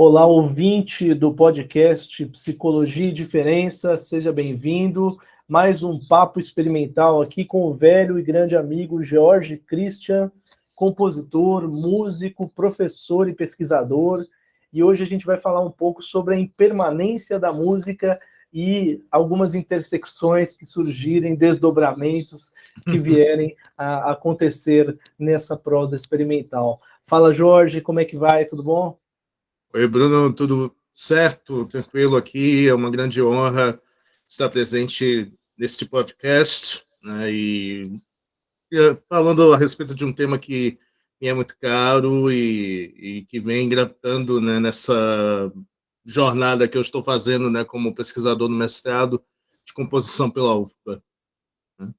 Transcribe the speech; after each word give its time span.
Olá, 0.00 0.24
ouvinte 0.24 1.12
do 1.12 1.34
podcast 1.34 2.24
Psicologia 2.26 3.08
e 3.08 3.12
Diferença, 3.12 3.96
seja 3.96 4.32
bem-vindo. 4.32 5.18
Mais 5.48 5.82
um 5.82 5.98
papo 5.98 6.38
experimental 6.38 7.20
aqui 7.20 7.44
com 7.44 7.64
o 7.64 7.74
velho 7.74 8.16
e 8.16 8.22
grande 8.22 8.54
amigo 8.54 9.02
George 9.02 9.56
Christian, 9.56 10.30
compositor, 10.72 11.66
músico, 11.66 12.48
professor 12.48 13.28
e 13.28 13.34
pesquisador. 13.34 14.24
E 14.72 14.84
hoje 14.84 15.02
a 15.02 15.06
gente 15.06 15.26
vai 15.26 15.36
falar 15.36 15.62
um 15.62 15.70
pouco 15.72 16.00
sobre 16.00 16.36
a 16.36 16.38
impermanência 16.38 17.36
da 17.36 17.52
música 17.52 18.20
e 18.54 19.02
algumas 19.10 19.52
intersecções 19.56 20.54
que 20.54 20.64
surgirem, 20.64 21.34
desdobramentos 21.34 22.52
que 22.84 23.00
vierem 23.00 23.56
a 23.76 24.12
acontecer 24.12 24.96
nessa 25.18 25.56
prosa 25.56 25.96
experimental. 25.96 26.80
Fala, 27.04 27.32
Jorge, 27.32 27.80
como 27.80 27.98
é 27.98 28.04
que 28.04 28.16
vai? 28.16 28.44
Tudo 28.44 28.62
bom? 28.62 28.96
Oi, 29.74 29.86
Bruno, 29.86 30.32
tudo 30.32 30.74
certo? 30.94 31.66
Tranquilo 31.66 32.16
aqui? 32.16 32.66
É 32.66 32.74
uma 32.74 32.90
grande 32.90 33.22
honra 33.22 33.78
estar 34.26 34.48
presente 34.48 35.30
neste 35.58 35.84
podcast 35.84 36.82
né, 37.02 37.30
e, 37.30 38.00
e, 38.72 38.96
falando 39.10 39.52
a 39.52 39.58
respeito 39.58 39.94
de 39.94 40.06
um 40.06 40.12
tema 40.12 40.38
que 40.38 40.78
me 41.20 41.28
é 41.28 41.34
muito 41.34 41.54
caro 41.58 42.32
e, 42.32 42.94
e 42.96 43.22
que 43.26 43.38
vem 43.40 43.68
gravitando 43.68 44.40
né, 44.40 44.58
nessa 44.58 45.52
jornada 46.02 46.66
que 46.66 46.78
eu 46.78 46.82
estou 46.82 47.04
fazendo 47.04 47.50
né, 47.50 47.62
como 47.62 47.94
pesquisador 47.94 48.48
no 48.48 48.56
mestrado 48.56 49.22
de 49.66 49.74
composição 49.74 50.30
pela 50.30 50.56
UFBA. 50.56 51.02
Né. 51.78 51.92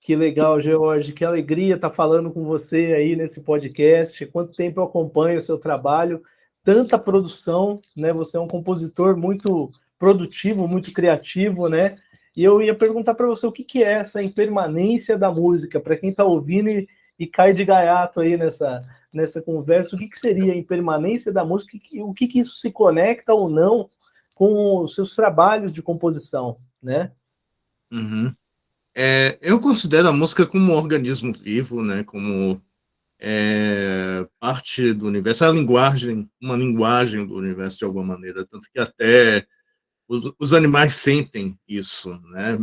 Que 0.00 0.16
legal, 0.16 0.58
George, 0.62 1.12
que 1.12 1.26
alegria 1.26 1.74
estar 1.74 1.90
falando 1.90 2.32
com 2.32 2.42
você 2.42 2.94
aí 2.94 3.14
nesse 3.14 3.42
podcast. 3.42 4.24
Quanto 4.28 4.56
tempo 4.56 4.80
eu 4.80 4.84
acompanho 4.84 5.38
o 5.38 5.42
seu 5.42 5.58
trabalho 5.58 6.22
tanta 6.64 6.98
produção, 6.98 7.80
né? 7.94 8.12
Você 8.12 8.36
é 8.36 8.40
um 8.40 8.48
compositor 8.48 9.16
muito 9.16 9.70
produtivo, 9.98 10.66
muito 10.66 10.92
criativo, 10.92 11.68
né? 11.68 11.96
E 12.34 12.42
eu 12.42 12.60
ia 12.60 12.74
perguntar 12.74 13.14
para 13.14 13.26
você 13.26 13.46
o 13.46 13.52
que, 13.52 13.62
que 13.62 13.84
é 13.84 13.92
essa 13.92 14.22
impermanência 14.22 15.16
da 15.16 15.30
música, 15.30 15.78
para 15.78 15.96
quem 15.96 16.10
está 16.10 16.24
ouvindo 16.24 16.68
e, 16.68 16.88
e, 17.18 17.26
cai 17.26 17.52
de 17.52 17.64
gaiato 17.64 18.20
aí 18.20 18.36
nessa, 18.36 18.82
nessa 19.12 19.40
conversa, 19.40 19.94
o 19.94 19.98
que, 19.98 20.08
que 20.08 20.18
seria 20.18 20.52
a 20.52 20.56
impermanência 20.56 21.32
da 21.32 21.44
música, 21.44 21.78
o 22.00 22.12
que, 22.12 22.26
que 22.26 22.40
isso 22.40 22.56
se 22.56 22.72
conecta 22.72 23.32
ou 23.32 23.48
não 23.48 23.88
com 24.34 24.80
os 24.80 24.96
seus 24.96 25.14
trabalhos 25.14 25.70
de 25.70 25.80
composição, 25.80 26.56
né? 26.82 27.12
Uhum. 27.92 28.34
É, 28.96 29.38
eu 29.40 29.60
considero 29.60 30.08
a 30.08 30.12
música 30.12 30.44
como 30.44 30.72
um 30.72 30.76
organismo 30.76 31.32
vivo, 31.32 31.82
né? 31.82 32.02
Como 32.02 32.60
é 33.26 34.26
parte 34.38 34.92
do 34.92 35.06
universo, 35.06 35.44
é 35.44 35.48
a 35.48 35.50
linguagem, 35.50 36.30
uma 36.42 36.56
linguagem 36.56 37.26
do 37.26 37.34
universo 37.36 37.78
de 37.78 37.84
alguma 37.86 38.04
maneira, 38.04 38.44
tanto 38.44 38.68
que 38.70 38.78
até 38.78 39.46
os, 40.06 40.32
os 40.38 40.52
animais 40.52 40.94
sentem 40.94 41.58
isso, 41.66 42.10
né, 42.30 42.58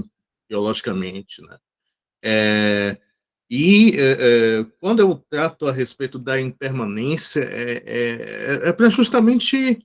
biologicamente, 0.48 1.42
né. 1.42 1.58
É, 2.24 2.98
e 3.50 3.94
é, 3.98 4.12
é, 4.60 4.66
quando 4.80 5.00
eu 5.00 5.16
trato 5.30 5.68
a 5.68 5.72
respeito 5.72 6.20
da 6.20 6.40
impermanência, 6.40 7.42
é, 7.42 7.84
é, 7.86 8.70
é 8.70 8.72
para 8.72 8.90
justamente 8.90 9.80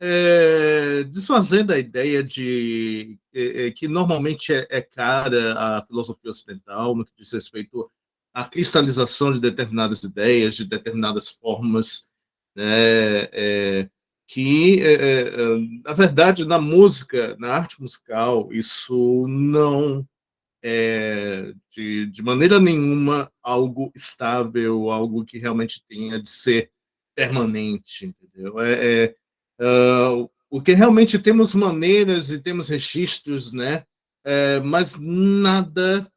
é, 0.00 1.02
desfazer 1.04 1.64
da 1.64 1.78
ideia 1.78 2.22
de 2.22 3.18
é, 3.34 3.70
que 3.72 3.88
normalmente 3.88 4.54
é, 4.54 4.66
é 4.70 4.80
cara 4.80 5.54
à 5.54 5.84
filosofia 5.86 6.30
ocidental 6.30 6.96
no 6.96 7.04
que 7.04 7.12
diz 7.18 7.32
respeito 7.32 7.90
a 8.40 8.44
cristalização 8.44 9.32
de 9.32 9.38
determinadas 9.38 10.02
ideias, 10.02 10.54
de 10.54 10.64
determinadas 10.64 11.30
formas, 11.32 12.08
né, 12.56 13.28
é, 13.32 13.90
que, 14.26 14.80
é, 14.80 14.92
é, 14.92 15.20
é, 15.28 15.58
na 15.84 15.92
verdade, 15.92 16.46
na 16.46 16.58
música, 16.58 17.36
na 17.38 17.52
arte 17.52 17.80
musical, 17.80 18.50
isso 18.50 19.26
não 19.28 20.08
é, 20.62 21.52
de, 21.70 22.06
de 22.06 22.22
maneira 22.22 22.58
nenhuma, 22.58 23.30
algo 23.42 23.92
estável, 23.94 24.90
algo 24.90 25.24
que 25.24 25.36
realmente 25.36 25.84
tenha 25.86 26.20
de 26.20 26.30
ser 26.30 26.70
permanente, 27.14 28.06
entendeu? 28.06 28.54
É, 28.58 29.14
uh, 29.60 30.30
o 30.48 30.62
que 30.62 30.72
realmente 30.72 31.18
temos 31.18 31.54
maneiras 31.54 32.30
e 32.30 32.40
temos 32.40 32.68
registros, 32.68 33.52
né? 33.52 33.84
Mas 34.64 34.98
nada 34.98 36.10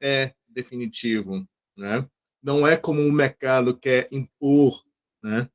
é 0.00 0.32
definitivo, 0.56 1.46
né? 1.76 2.08
Não 2.42 2.66
é 2.66 2.76
como 2.76 3.02
o 3.02 3.12
mercado 3.12 3.76
quer 3.76 4.08
impor, 4.10 4.82
né, 5.22 5.48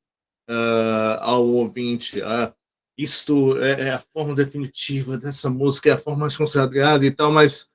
uh, 0.49 1.17
ao 1.21 1.47
ouvinte, 1.47 2.21
ah, 2.21 2.53
isto 2.97 3.57
é, 3.57 3.87
é, 3.87 3.91
a 3.91 3.99
forma 3.99 4.35
definitiva 4.35 5.17
dessa 5.17 5.49
música, 5.49 5.89
é 5.89 5.93
a 5.93 5.97
forma 5.97 6.21
mais 6.21 6.37
consagrada 6.37 7.05
e 7.05 7.11
tal, 7.11 7.31
mas 7.31 7.69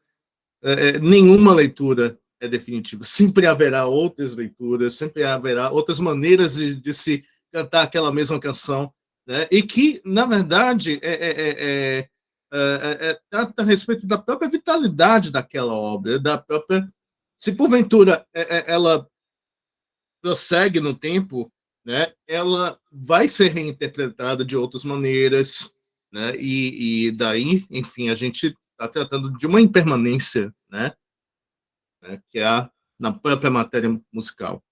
é, 0.62 0.88
é, 0.88 0.98
nenhuma 1.00 1.54
leitura 1.54 2.19
é 2.41 2.47
definitiva. 2.47 3.04
Sempre 3.04 3.47
haverá 3.47 3.87
outras 3.87 4.34
leituras, 4.34 4.94
sempre 4.94 5.25
haverá 5.25 5.70
outras 5.70 5.98
maneiras 5.98 6.54
de, 6.54 6.76
de 6.76 6.94
se 6.94 7.25
cantar 7.53 7.82
aquela 7.82 8.12
mesma 8.12 8.38
canção, 8.38 8.93
né? 9.26 9.48
E 9.50 9.62
que, 9.62 10.00
na 10.04 10.26
verdade, 10.26 11.00
é, 11.03 11.12
é, 11.12 11.31
é, 11.41 12.08
é, 12.53 13.08
é 13.08 13.20
trata 13.31 13.62
a 13.62 13.64
respeito 13.64 14.06
da 14.06 14.19
própria 14.19 14.50
vitalidade 14.50 15.32
daquela 15.32 15.72
obra, 15.72 16.19
da 16.19 16.38
própria 16.38 16.87
se 17.38 17.52
porventura 17.52 18.26
é, 18.34 18.58
é, 18.58 18.72
ela 18.72 19.08
prossegue 20.22 20.80
no 20.80 20.94
tempo, 20.94 21.52
né, 21.84 22.12
ela 22.26 22.78
vai 22.91 23.28
ser 23.28 23.52
reinterpretada 23.52 24.44
de 24.44 24.56
outras 24.56 24.84
maneiras, 24.84 25.72
né, 26.12 26.32
e, 26.36 27.06
e 27.06 27.12
daí, 27.12 27.64
enfim, 27.70 28.08
a 28.08 28.14
gente 28.14 28.56
está 28.72 28.88
tratando 28.88 29.30
de 29.36 29.46
uma 29.46 29.60
impermanência, 29.60 30.52
né, 30.69 30.92
né, 32.02 32.20
que 32.30 32.41
há 32.41 32.70
na 32.98 33.12
própria 33.12 33.50
matéria 33.50 33.88
musical. 34.12 34.62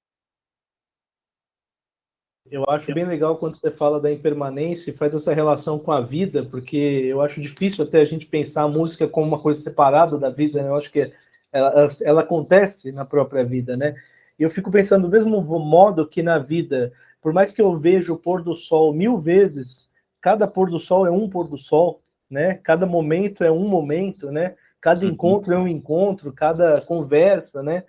Eu 2.51 2.65
acho 2.69 2.93
bem 2.93 3.07
legal 3.07 3.39
quando 3.39 3.57
você 3.57 3.71
fala 3.71 3.99
da 3.99 4.13
impermanência 4.13 4.91
e 4.91 4.97
faz 4.97 5.15
essa 5.15 5.33
relação 5.33 5.79
com 5.79 5.91
a 5.91 6.01
vida, 6.01 6.45
porque 6.45 6.77
eu 6.77 7.23
acho 7.23 7.41
difícil 7.41 7.85
até 7.85 8.03
a 8.03 8.05
gente 8.05 8.27
pensar 8.27 8.65
a 8.65 8.69
música 8.69 9.09
como 9.09 9.29
uma 9.29 9.41
coisa 9.41 9.63
separada 9.63 10.19
da 10.19 10.29
vida, 10.29 10.63
né? 10.63 10.69
Eu 10.69 10.77
acho 10.77 10.91
que 10.91 11.11
ela, 11.55 11.87
ela 12.03 12.21
acontece 12.23 12.91
na 12.91 13.05
própria 13.05 13.45
vida, 13.45 13.77
né? 13.77 13.95
E 14.37 14.43
eu 14.43 14.51
fico 14.51 14.71
pensando 14.71 15.07
do 15.07 15.11
mesmo 15.11 15.41
modo 15.41 16.07
que 16.07 16.23
na 16.23 16.39
vida, 16.39 16.93
por 17.23 17.33
mais 17.33 17.53
que 17.53 17.63
eu 17.63 17.77
veja 17.77 18.13
o 18.13 18.19
pôr 18.19 18.43
do 18.43 18.55
sol 18.55 18.93
mil 18.93 19.17
vezes, 19.17 19.89
cada 20.21 20.49
pôr 20.49 20.69
do 20.69 20.81
sol 20.81 21.07
é 21.07 21.11
um 21.11 21.29
pôr 21.29 21.47
do 21.47 21.57
sol, 21.57 22.03
né? 22.29 22.55
Cada 22.65 22.85
momento 22.85 23.45
é 23.45 23.53
um 23.53 23.69
momento, 23.69 24.33
né? 24.33 24.57
Cada 24.81 25.07
uhum. 25.07 25.13
encontro 25.13 25.55
é 25.55 25.59
um 25.59 25.69
encontro, 25.69 26.33
cada 26.33 26.81
conversa, 26.81 27.63
né? 27.63 27.85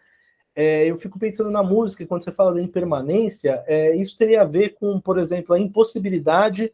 É, 0.56 0.86
eu 0.86 0.98
fico 0.98 1.18
pensando 1.18 1.50
na 1.50 1.64
música, 1.64 2.06
quando 2.06 2.24
você 2.24 2.32
fala 2.32 2.54
da 2.54 2.62
impermanência, 2.62 3.64
é, 3.66 3.96
isso 3.96 4.18
teria 4.18 4.44
a 4.44 4.46
ver 4.46 4.76
com, 4.76 5.02
por 5.02 5.18
exemplo, 5.18 5.54
a 5.54 5.60
impossibilidade, 5.60 6.72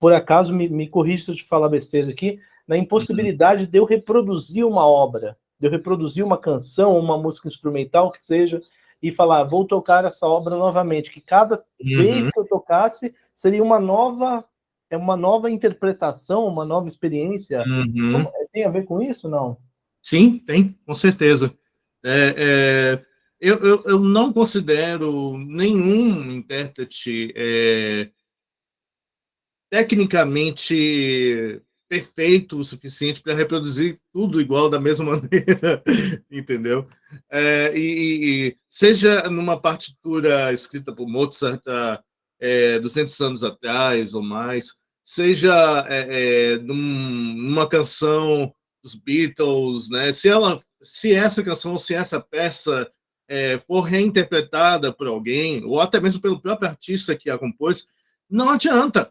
por 0.00 0.14
acaso, 0.14 0.54
me, 0.54 0.68
me 0.68 0.88
corrija 0.88 1.24
se 1.24 1.30
eu 1.32 1.34
te 1.34 1.44
falar 1.44 1.68
besteira 1.68 2.08
aqui, 2.08 2.40
na 2.66 2.78
impossibilidade 2.78 3.64
uhum. 3.64 3.70
de 3.70 3.78
eu 3.78 3.84
reproduzir 3.84 4.64
uma 4.64 4.86
obra, 4.86 5.36
de 5.58 5.66
eu 5.66 5.70
reproduzir 5.70 6.24
uma 6.24 6.38
canção, 6.38 6.98
uma 6.98 7.18
música 7.18 7.48
instrumental 7.48 8.10
que 8.10 8.22
seja, 8.22 8.60
e 9.02 9.12
falar, 9.12 9.44
vou 9.44 9.64
tocar 9.64 10.04
essa 10.04 10.26
obra 10.26 10.56
novamente, 10.56 11.10
que 11.10 11.20
cada 11.20 11.56
uhum. 11.80 11.98
vez 11.98 12.30
que 12.30 12.38
eu 12.38 12.46
tocasse 12.46 13.14
seria 13.32 13.62
uma 13.62 13.78
nova 13.78 14.44
é 14.90 14.96
uma 14.96 15.16
nova 15.16 15.50
interpretação, 15.50 16.46
uma 16.46 16.64
nova 16.64 16.88
experiência. 16.88 17.62
Uhum. 17.66 18.20
É, 18.20 18.46
tem 18.52 18.64
a 18.64 18.70
ver 18.70 18.84
com 18.84 19.02
isso, 19.02 19.28
não? 19.28 19.58
Sim, 20.02 20.38
tem, 20.38 20.78
com 20.86 20.94
certeza. 20.94 21.52
É, 22.04 22.34
é, 22.36 23.04
eu, 23.40 23.58
eu, 23.58 23.82
eu, 23.84 23.98
não 23.98 24.32
considero 24.32 25.36
nenhum 25.36 26.32
intérprete 26.32 27.32
é, 27.36 28.10
tecnicamente 29.68 31.60
perfeito 31.88 32.58
o 32.58 32.64
suficiente 32.64 33.22
para 33.22 33.34
reproduzir 33.34 33.98
tudo 34.12 34.40
igual 34.40 34.68
da 34.68 34.78
mesma 34.78 35.16
maneira, 35.16 35.82
entendeu? 36.30 36.86
É, 37.30 37.72
e, 37.74 37.80
e, 38.50 38.56
seja 38.68 39.22
numa 39.22 39.60
partitura 39.60 40.52
escrita 40.52 40.94
por 40.94 41.08
Mozart 41.08 41.66
há 41.66 42.02
é, 42.38 42.78
200 42.78 43.20
anos 43.20 43.42
atrás 43.42 44.14
ou 44.14 44.22
mais, 44.22 44.76
seja 45.02 45.84
é, 45.88 46.52
é, 46.52 46.58
num, 46.58 46.74
numa 46.74 47.68
canção 47.68 48.52
dos 48.82 48.94
Beatles, 48.94 49.88
né? 49.88 50.12
Se 50.12 50.28
ela, 50.28 50.60
se 50.82 51.12
essa 51.12 51.42
canção, 51.42 51.78
se 51.78 51.94
essa 51.94 52.20
peça 52.20 52.88
é, 53.26 53.58
for 53.58 53.80
reinterpretada 53.82 54.92
por 54.92 55.06
alguém 55.06 55.64
ou 55.64 55.80
até 55.80 56.00
mesmo 56.00 56.20
pelo 56.20 56.40
próprio 56.40 56.68
artista 56.68 57.16
que 57.16 57.30
a 57.30 57.38
compôs, 57.38 57.88
não 58.28 58.50
adianta 58.50 59.10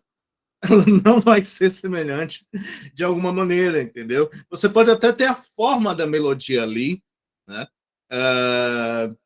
ela 0.62 0.84
não 1.04 1.20
vai 1.22 1.44
ser 1.44 1.72
semelhante 1.72 2.46
de 2.94 3.04
alguma 3.04 3.32
maneira, 3.32 3.82
entendeu? 3.82 4.30
Você 4.50 4.68
pode 4.68 4.90
até 4.90 5.12
ter 5.12 5.26
a 5.26 5.36
forma 5.36 5.94
da 5.94 6.08
melodia 6.08 6.64
ali, 6.64 7.02
né? 7.48 7.68
Uh, 8.12 9.18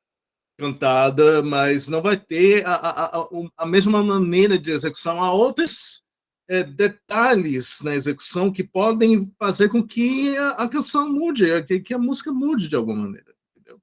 cantada, 0.57 1.42
mas 1.42 1.88
não 1.88 2.01
vai 2.01 2.18
ter 2.18 2.66
a, 2.66 2.74
a, 2.74 3.22
a, 3.22 3.30
a 3.57 3.66
mesma 3.66 4.04
maneira 4.04 4.57
de 4.57 4.72
execução. 4.72 5.22
Há 5.22 5.33
outros 5.33 6.04
é, 6.48 6.63
detalhes 6.63 7.81
na 7.81 7.95
execução 7.95 8.51
que 8.51 8.63
podem 8.63 9.34
fazer 9.39 9.69
com 9.69 9.86
que 9.86 10.38
a, 10.38 10.68
canção 10.68 11.10
mude, 11.10 11.63
que, 11.63 11.80
que, 11.80 11.94
a 11.94 11.98
música 11.98 12.31
mude 12.31 12.68
de 12.68 12.75
alguma 12.75 13.04
maneira. 13.04 13.34
Entendeu? 13.56 13.81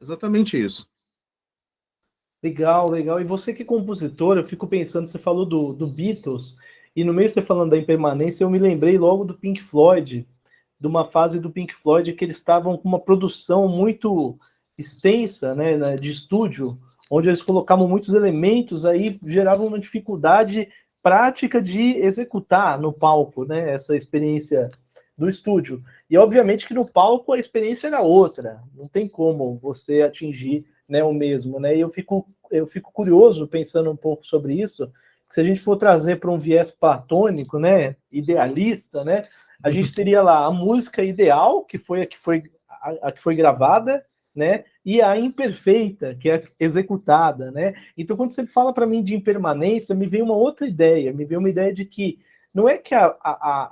Exatamente 0.00 0.60
isso. 0.60 0.86
Legal, 2.42 2.90
legal. 2.90 3.20
E 3.20 3.24
você 3.24 3.54
que 3.54 3.62
é 3.62 3.64
compositor, 3.64 4.36
eu 4.36 4.44
fico 4.44 4.66
pensando, 4.66 5.06
você 5.06 5.18
falou 5.18 5.46
do, 5.46 5.72
do 5.72 5.86
Beatles, 5.86 6.56
e 6.94 7.04
no 7.04 7.14
meio 7.14 7.30
você 7.30 7.40
falando 7.40 7.70
da 7.70 7.78
impermanência, 7.78 8.42
eu 8.42 8.50
me 8.50 8.58
lembrei 8.58 8.98
logo 8.98 9.24
do 9.24 9.34
Pink 9.34 9.62
Floyd, 9.62 10.26
de 10.80 10.86
uma 10.86 11.04
fase 11.04 11.38
do 11.38 11.50
Pink 11.50 11.72
Floyd 11.72 12.12
que 12.12 12.24
eles 12.24 12.36
estavam 12.36 12.76
com 12.76 12.88
uma 12.88 12.98
produção 12.98 13.68
muito 13.68 14.36
extensa, 14.76 15.54
né, 15.54 15.96
de 15.96 16.10
estúdio, 16.10 16.76
onde 17.08 17.28
eles 17.28 17.42
colocavam 17.42 17.86
muitos 17.86 18.12
elementos 18.12 18.84
aí, 18.84 19.20
geravam 19.24 19.68
uma 19.68 19.78
dificuldade 19.78 20.68
prática 21.00 21.62
de 21.62 21.96
executar 21.98 22.80
no 22.80 22.92
palco, 22.92 23.44
né, 23.44 23.70
essa 23.72 23.94
experiência 23.94 24.70
do 25.16 25.28
estúdio. 25.28 25.80
E 26.10 26.18
obviamente 26.18 26.66
que 26.66 26.74
no 26.74 26.84
palco 26.84 27.32
a 27.32 27.38
experiência 27.38 27.86
era 27.86 28.00
outra, 28.00 28.60
não 28.74 28.88
tem 28.88 29.06
como 29.06 29.58
você 29.62 30.02
atingir 30.02 30.64
né, 30.88 31.02
o 31.02 31.12
mesmo, 31.12 31.58
né? 31.60 31.76
E 31.76 31.80
eu 31.80 31.88
fico, 31.88 32.28
eu 32.50 32.66
fico 32.66 32.92
curioso 32.92 33.46
pensando 33.46 33.90
um 33.90 33.96
pouco 33.96 34.24
sobre 34.24 34.54
isso, 34.54 34.90
se 35.30 35.40
a 35.40 35.44
gente 35.44 35.60
for 35.60 35.76
trazer 35.76 36.20
para 36.20 36.30
um 36.30 36.38
viés 36.38 36.70
platônico, 36.70 37.58
né, 37.58 37.96
idealista, 38.10 39.02
né, 39.02 39.26
a 39.62 39.70
gente 39.70 39.88
uhum. 39.88 39.94
teria 39.94 40.22
lá 40.22 40.44
a 40.44 40.50
música 40.50 41.02
ideal, 41.02 41.64
que 41.64 41.78
foi 41.78 42.02
a 42.02 42.06
que 42.06 42.18
foi 42.18 42.42
a, 42.68 43.08
a 43.08 43.12
que 43.12 43.22
foi 43.22 43.34
gravada, 43.34 44.04
né, 44.34 44.64
e 44.84 45.00
a 45.00 45.16
imperfeita, 45.16 46.14
que 46.14 46.30
é 46.30 46.42
executada, 46.58 47.50
né? 47.50 47.74
Então, 47.96 48.16
quando 48.16 48.32
você 48.32 48.46
fala 48.46 48.72
para 48.72 48.86
mim 48.86 49.02
de 49.02 49.14
impermanência, 49.14 49.94
me 49.94 50.06
vem 50.06 50.22
uma 50.22 50.34
outra 50.34 50.66
ideia, 50.66 51.12
me 51.12 51.24
vem 51.24 51.38
uma 51.38 51.50
ideia 51.50 51.72
de 51.72 51.84
que 51.84 52.18
não 52.52 52.68
é 52.68 52.76
que 52.76 52.94
a, 52.94 53.06
a, 53.06 53.30
a, 53.30 53.68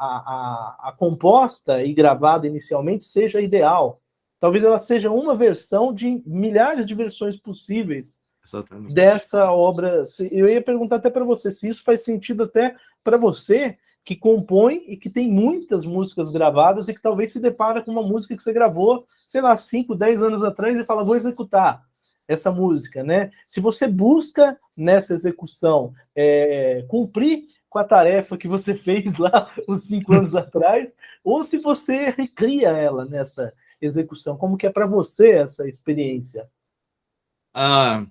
a, 0.80 0.88
a 0.88 0.92
composta 0.92 1.82
e 1.82 1.92
gravada 1.92 2.46
inicialmente 2.46 3.04
seja 3.04 3.40
ideal, 3.40 3.99
Talvez 4.40 4.64
ela 4.64 4.80
seja 4.80 5.10
uma 5.10 5.34
versão 5.34 5.92
de 5.92 6.22
milhares 6.26 6.86
de 6.86 6.94
versões 6.94 7.36
possíveis 7.36 8.18
Exatamente. 8.44 8.94
dessa 8.94 9.52
obra. 9.52 10.02
Eu 10.30 10.48
ia 10.48 10.62
perguntar 10.62 10.96
até 10.96 11.10
para 11.10 11.24
você 11.24 11.50
se 11.50 11.68
isso 11.68 11.84
faz 11.84 12.02
sentido 12.02 12.44
até 12.44 12.74
para 13.04 13.18
você 13.18 13.76
que 14.02 14.16
compõe 14.16 14.82
e 14.88 14.96
que 14.96 15.10
tem 15.10 15.30
muitas 15.30 15.84
músicas 15.84 16.30
gravadas 16.30 16.88
e 16.88 16.94
que 16.94 17.02
talvez 17.02 17.32
se 17.32 17.38
depara 17.38 17.82
com 17.82 17.90
uma 17.90 18.02
música 18.02 18.34
que 18.34 18.42
você 18.42 18.52
gravou, 18.52 19.06
sei 19.26 19.42
lá, 19.42 19.54
5, 19.54 19.94
10 19.94 20.22
anos 20.22 20.42
atrás 20.42 20.78
e 20.78 20.84
fala, 20.84 21.04
vou 21.04 21.14
executar 21.14 21.84
essa 22.26 22.50
música, 22.50 23.02
né? 23.02 23.30
Se 23.46 23.60
você 23.60 23.86
busca 23.86 24.58
nessa 24.76 25.12
execução 25.12 25.92
é, 26.14 26.84
cumprir 26.88 27.44
com 27.68 27.78
a 27.78 27.84
tarefa 27.84 28.38
que 28.38 28.48
você 28.48 28.72
fez 28.74 29.18
lá 29.18 29.50
uns 29.68 29.84
cinco 29.84 30.14
anos 30.14 30.34
atrás, 30.34 30.96
ou 31.22 31.42
se 31.44 31.58
você 31.58 32.10
recria 32.10 32.70
ela 32.70 33.04
nessa 33.04 33.52
execução. 33.80 34.36
Como 34.36 34.56
que 34.56 34.66
é 34.66 34.70
para 34.70 34.86
você 34.86 35.30
essa 35.30 35.66
experiência? 35.66 36.48
Ah, 37.54 38.06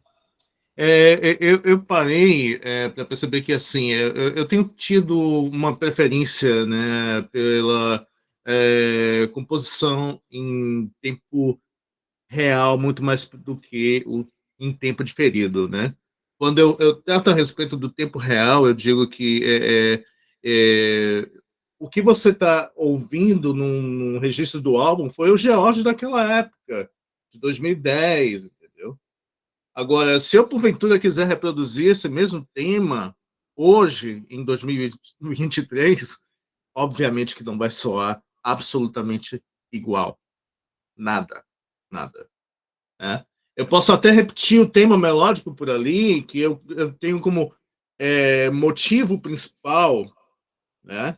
é, 0.81 1.31
é, 1.31 1.37
eu, 1.41 1.61
eu, 1.63 1.83
parei 1.83 2.59
é, 2.63 2.87
para 2.87 3.03
perceber 3.03 3.41
que 3.41 3.51
assim 3.51 3.91
é, 3.93 4.03
eu, 4.03 4.29
eu, 4.35 4.45
tenho 4.47 4.63
tido 4.63 5.19
uma 5.19 5.75
preferência 5.75 6.65
né, 6.65 7.21
pela 7.33 8.07
é, 8.47 9.27
composição 9.33 10.21
em 10.31 10.89
tempo 11.01 11.59
real 12.29 12.77
muito 12.77 13.03
mais 13.03 13.25
do 13.25 13.57
que 13.57 14.03
o, 14.07 14.25
em 14.57 14.71
tempo 14.71 15.03
diferido, 15.03 15.67
né? 15.67 15.93
Quando 16.37 16.59
eu, 16.59 16.77
eu 16.79 16.95
trato 17.01 17.29
a 17.29 17.33
respeito 17.33 17.75
do 17.75 17.89
tempo 17.89 18.17
real, 18.17 18.65
eu 18.65 18.73
digo 18.73 19.05
que 19.09 19.41
é, 20.45 21.29
o 21.79 21.89
que 21.89 22.01
você 22.01 22.29
está 22.29 22.69
ouvindo 22.75 23.53
num, 23.53 23.81
num, 23.81 24.19
registro 24.19 24.61
do 24.61 24.77
álbum 24.77 25.09
foi 25.09 25.31
o 25.31 25.37
George 25.37 25.81
daquela 25.81 26.39
época, 26.39 26.91
de 27.31 27.39
2010, 27.39 28.45
entendeu? 28.45 28.99
Agora, 29.73 30.19
se 30.19 30.35
eu 30.35 30.47
porventura 30.47 30.99
quiser 30.99 31.25
reproduzir 31.25 31.91
esse 31.91 32.09
mesmo 32.09 32.45
tema 32.53 33.15
hoje, 33.55 34.25
em 34.29 34.43
2023, 34.43 36.17
obviamente 36.75 37.35
que 37.35 37.43
não 37.43 37.57
vai 37.57 37.69
soar 37.69 38.21
absolutamente 38.43 39.41
igual. 39.71 40.19
Nada, 40.97 41.45
nada. 41.89 42.29
Né? 42.99 43.25
Eu 43.55 43.65
posso 43.67 43.93
até 43.93 44.11
repetir 44.11 44.59
o 44.59 44.69
tema 44.69 44.97
melódico 44.97 45.55
por 45.55 45.69
ali, 45.69 46.23
que 46.23 46.39
eu, 46.39 46.59
eu 46.69 46.91
tenho 46.93 47.21
como 47.21 47.53
é, 47.97 48.49
motivo 48.49 49.19
principal, 49.19 50.05
né? 50.83 51.17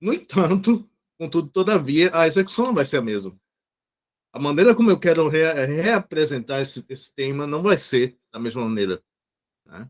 No 0.00 0.12
entanto, 0.12 0.88
contudo, 1.18 1.48
todavia, 1.48 2.10
a 2.14 2.26
execução 2.26 2.66
não 2.66 2.74
vai 2.74 2.84
ser 2.84 2.98
a 2.98 3.02
mesma. 3.02 3.36
A 4.32 4.38
maneira 4.38 4.74
como 4.74 4.90
eu 4.90 4.98
quero 4.98 5.28
re 5.28 5.42
reapresentar 5.64 6.60
esse, 6.60 6.84
esse, 6.88 7.14
tema 7.14 7.46
não 7.46 7.62
vai 7.62 7.78
ser 7.78 8.18
da 8.30 8.38
mesma 8.38 8.62
maneira. 8.62 9.02
Né? 9.64 9.88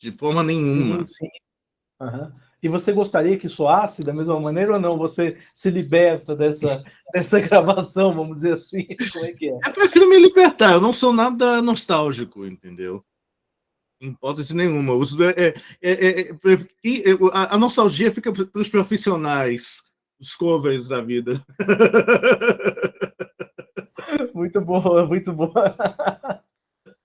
De 0.00 0.10
forma 0.10 0.42
nenhuma. 0.42 1.06
Sim, 1.06 1.14
sim. 1.14 1.28
Uhum. 2.00 2.32
E 2.62 2.68
você 2.68 2.92
gostaria 2.92 3.38
que 3.38 3.48
soasse 3.48 4.02
da 4.02 4.12
mesma 4.12 4.40
maneira 4.40 4.74
ou 4.74 4.80
não? 4.80 4.98
Você 4.98 5.38
se 5.54 5.70
liberta 5.70 6.34
dessa, 6.34 6.84
dessa 7.12 7.38
gravação, 7.38 8.14
vamos 8.14 8.36
dizer 8.36 8.54
assim? 8.54 8.84
Como 9.12 9.24
é 9.24 9.32
que 9.32 9.48
é? 9.48 9.52
Eu 9.52 9.72
prefiro 9.72 10.08
me 10.08 10.18
libertar, 10.18 10.72
eu 10.72 10.80
não 10.80 10.92
sou 10.92 11.12
nada 11.12 11.62
nostálgico, 11.62 12.44
entendeu? 12.44 13.04
Hipótese 14.00 14.54
nenhuma. 14.54 14.92
É, 15.36 15.54
é, 15.82 16.18
é, 16.20 16.30
a, 17.32 17.54
a, 17.54 17.58
nostalgia 17.58 18.12
fica 18.12 18.30
para 18.32 18.60
os 18.60 18.68
profissionais, 18.68 19.82
os 20.20 20.34
covers 20.34 20.88
da 20.88 21.00
vida. 21.00 21.40
Muito 24.34 24.60
boa, 24.60 25.06
muito 25.06 25.32
boa. 25.32 25.76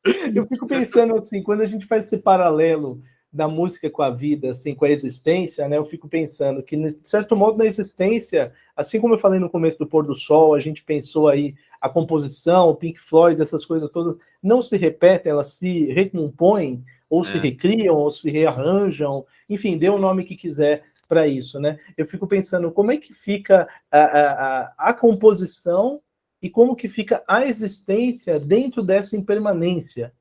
Eu 0.35 0.47
fico 0.47 0.67
pensando 0.67 1.15
assim, 1.15 1.41
quando 1.43 1.61
a 1.61 1.65
gente 1.65 1.85
faz 1.85 2.05
esse 2.05 2.17
paralelo 2.17 3.01
da 3.31 3.47
música 3.47 3.89
com 3.89 4.01
a 4.01 4.09
vida, 4.09 4.51
assim, 4.51 4.75
com 4.75 4.83
a 4.83 4.89
existência, 4.89 5.67
né? 5.67 5.77
Eu 5.77 5.85
fico 5.85 6.09
pensando 6.09 6.61
que, 6.61 6.75
de 6.75 7.07
certo 7.07 7.35
modo, 7.35 7.57
na 7.57 7.65
existência, 7.65 8.51
assim 8.75 8.99
como 8.99 9.13
eu 9.13 9.17
falei 9.17 9.39
no 9.39 9.49
começo 9.49 9.77
do 9.77 9.87
pôr 9.87 10.05
do 10.05 10.15
sol, 10.15 10.53
a 10.53 10.59
gente 10.59 10.83
pensou 10.83 11.29
aí 11.29 11.55
a 11.81 11.89
composição, 11.89 12.69
o 12.69 12.75
Pink 12.75 12.99
Floyd, 12.99 13.41
essas 13.41 13.65
coisas 13.65 13.89
todas, 13.89 14.15
não 14.41 14.61
se 14.61 14.77
repetem, 14.77 15.31
elas 15.31 15.53
se 15.53 15.85
recompõem, 15.85 16.85
ou 17.09 17.21
é. 17.21 17.23
se 17.25 17.37
recriam, 17.39 17.95
ou 17.95 18.11
se 18.11 18.29
rearranjam, 18.29 19.25
enfim, 19.49 19.77
dê 19.77 19.89
o 19.89 19.97
nome 19.97 20.23
que 20.23 20.35
quiser 20.35 20.83
para 21.09 21.27
isso, 21.27 21.59
né? 21.59 21.77
Eu 21.97 22.05
fico 22.05 22.25
pensando 22.25 22.71
como 22.71 22.91
é 22.91 22.97
que 22.97 23.13
fica 23.13 23.67
a, 23.91 23.99
a, 23.99 24.73
a, 24.77 24.93
composição 24.93 25.99
e 26.41 26.49
como 26.49 26.73
que 26.73 26.87
fica 26.87 27.21
a 27.27 27.45
existência 27.45 28.39
dentro 28.39 28.81
dessa 28.81 29.17
impermanência. 29.17 30.13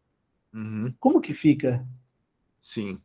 Uhum. 0.52 0.92
Como 0.99 1.20
que 1.20 1.32
fica? 1.32 1.87
Sim. 2.61 3.00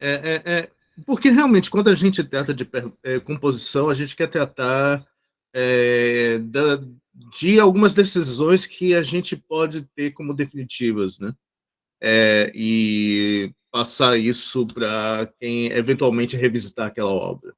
É, 0.00 0.12
é, 0.12 0.52
é, 0.52 0.70
porque 1.06 1.30
realmente, 1.30 1.70
quando 1.70 1.88
a 1.88 1.94
gente 1.94 2.24
trata 2.24 2.52
de 2.52 2.68
é, 3.04 3.20
composição, 3.20 3.88
a 3.88 3.94
gente 3.94 4.16
quer 4.16 4.26
tratar 4.26 5.06
é, 5.54 6.40
da, 6.40 6.82
de 7.30 7.58
algumas 7.60 7.94
decisões 7.94 8.66
que 8.66 8.94
a 8.94 9.02
gente 9.02 9.36
pode 9.36 9.82
ter 9.94 10.12
como 10.12 10.34
definitivas, 10.34 11.18
né? 11.18 11.34
É, 12.02 12.50
e 12.54 13.52
passar 13.70 14.18
isso 14.18 14.66
para 14.66 15.30
quem 15.38 15.66
eventualmente 15.66 16.36
revisitar 16.36 16.86
aquela 16.86 17.10
obra. 17.10 17.54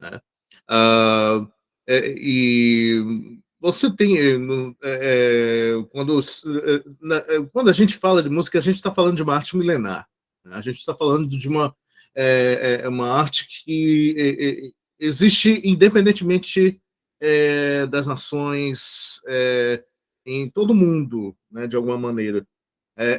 Né? 0.00 0.20
Ah, 0.68 1.46
e 1.88 3.30
você 3.60 3.94
tem 3.94 4.16
quando 5.90 6.20
quando 7.52 7.70
a 7.70 7.72
gente 7.72 7.96
fala 7.96 8.22
de 8.22 8.30
música 8.30 8.58
a 8.58 8.62
gente 8.62 8.76
está 8.76 8.92
falando 8.92 9.16
de 9.16 9.22
uma 9.22 9.36
arte 9.36 9.56
milenar 9.56 10.08
a 10.52 10.60
gente 10.60 10.78
está 10.78 10.94
falando 10.94 11.28
de 11.28 11.48
uma, 11.48 11.74
é, 12.14 12.80
é, 12.82 12.86
é 12.86 12.88
uma 12.88 13.10
arte 13.10 13.46
que 13.64 14.14
é, 14.18 14.48
é, 14.48 14.70
existe 14.98 15.60
independentemente 15.64 16.80
é, 17.20 17.86
das 17.86 18.06
nações 18.06 19.20
em 20.26 20.48
todo 20.50 20.70
o 20.70 20.74
mundo, 20.74 21.36
né, 21.50 21.66
de 21.66 21.76
alguma 21.76 21.98
maneira. 21.98 22.46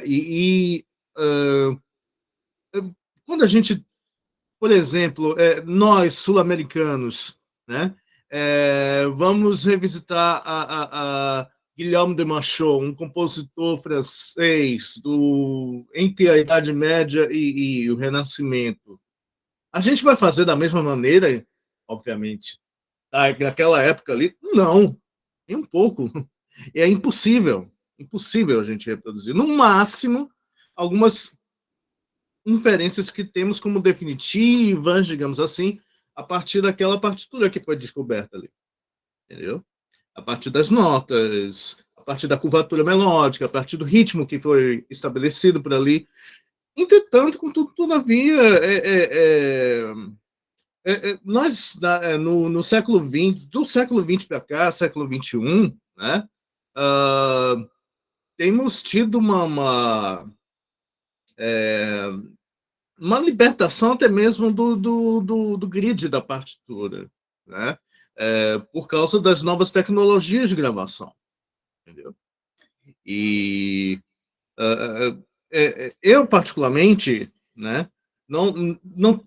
e, 0.04 0.84
e 1.14 1.20
uh, 1.20 1.80
quando 3.24 3.44
a 3.44 3.46
gente, 3.46 3.84
por 4.58 4.70
exemplo, 4.70 5.36
nós 5.64 6.14
sul-americanos, 6.14 7.38
né, 7.66 7.94
vamos 9.14 9.64
revisitar 9.64 10.42
a, 10.44 10.62
a, 10.62 11.40
a 11.40 11.50
Guilherme 11.76 12.16
de 12.16 12.24
Machot, 12.24 12.82
um 12.82 12.94
compositor 12.94 13.76
francês 13.76 14.96
do 15.02 15.86
entre 15.94 16.30
a 16.30 16.38
Idade 16.38 16.72
Média 16.72 17.28
e, 17.30 17.82
e, 17.82 17.90
o 17.90 17.96
Renascimento. 17.96 18.98
A 19.70 19.80
gente 19.80 20.02
vai 20.02 20.16
fazer 20.16 20.46
da 20.46 20.56
mesma 20.56 20.82
maneira, 20.82 21.46
obviamente, 21.86 22.58
naquela 23.40 23.82
época 23.82 24.12
ali? 24.12 24.36
Não, 24.42 24.98
nem 25.48 25.56
um 25.56 25.64
pouco. 25.64 26.10
É 26.74 26.86
impossível. 26.86 27.70
Impossível 27.98 28.60
a 28.60 28.64
gente 28.64 28.86
reproduzir. 28.86 29.34
No 29.34 29.46
máximo, 29.46 30.30
algumas 30.74 31.36
inferências 32.46 33.10
que 33.10 33.24
temos 33.24 33.58
como 33.58 33.80
definitivas, 33.80 35.06
digamos 35.06 35.40
assim, 35.40 35.78
a 36.14 36.22
partir 36.22 36.62
daquela 36.62 37.00
partitura 37.00 37.50
que 37.50 37.62
foi 37.62 37.76
descoberta 37.76 38.36
ali. 38.36 38.50
Entendeu? 39.28 39.64
A 40.14 40.22
partir 40.22 40.50
das 40.50 40.70
notas, 40.70 41.76
a 41.96 42.02
partir 42.02 42.26
da 42.26 42.38
curvatura 42.38 42.84
melódica, 42.84 43.46
a 43.46 43.48
partir 43.48 43.76
do 43.76 43.84
ritmo 43.84 44.26
que 44.26 44.40
foi 44.40 44.86
estabelecido 44.88 45.62
por 45.62 45.74
ali. 45.74 46.06
Entretanto, 46.76 47.38
contudo, 47.38 47.74
todavia, 47.74 48.40
é, 48.40 48.64
é, 48.64 48.76
é, 48.76 48.94
é, 48.94 49.80
é 49.80 49.94
nós, 51.24 51.80
é, 52.02 52.16
no, 52.16 52.48
no, 52.48 52.62
século 52.62 53.00
XX, 53.04 53.46
do 53.46 53.64
século 53.64 54.04
XX 54.04 54.24
para 54.24 54.40
cá, 54.40 54.70
século 54.70 55.06
XXI, 55.06 55.76
né, 55.96 56.28
uh, 56.76 57.68
temos 58.36 58.82
tido 58.82 59.18
uma, 59.18 59.42
uma, 59.44 60.32
uma, 62.98 63.18
libertação 63.18 63.92
até 63.92 64.08
mesmo 64.08 64.52
do, 64.52 64.76
do, 64.76 65.20
do, 65.20 65.56
do 65.56 65.68
grid 65.68 66.08
da 66.08 66.20
partitura, 66.20 67.10
né, 67.46 67.78
por 68.72 68.86
causa 68.86 69.20
das 69.20 69.42
novas 69.42 69.70
tecnologias 69.70 70.50
de 70.50 70.56
gravação, 70.56 71.12
entendeu? 71.82 72.14
E 73.04 74.00
uh, 74.58 75.24
é, 75.50 75.86
é, 75.86 75.92
eu, 76.02 76.26
particularmente, 76.26 77.32
né, 77.54 77.88
não, 78.28 78.78
não, 78.84 79.24